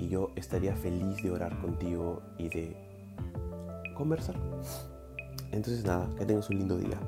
y 0.00 0.08
yo 0.08 0.32
estaría 0.34 0.74
feliz 0.74 1.22
de 1.22 1.30
orar 1.30 1.60
contigo 1.60 2.22
y 2.38 2.48
de 2.48 2.74
conversar. 3.94 4.36
Entonces 5.52 5.84
nada, 5.84 6.08
que 6.16 6.24
tengas 6.24 6.48
un 6.48 6.58
lindo 6.58 6.78
día. 6.78 6.98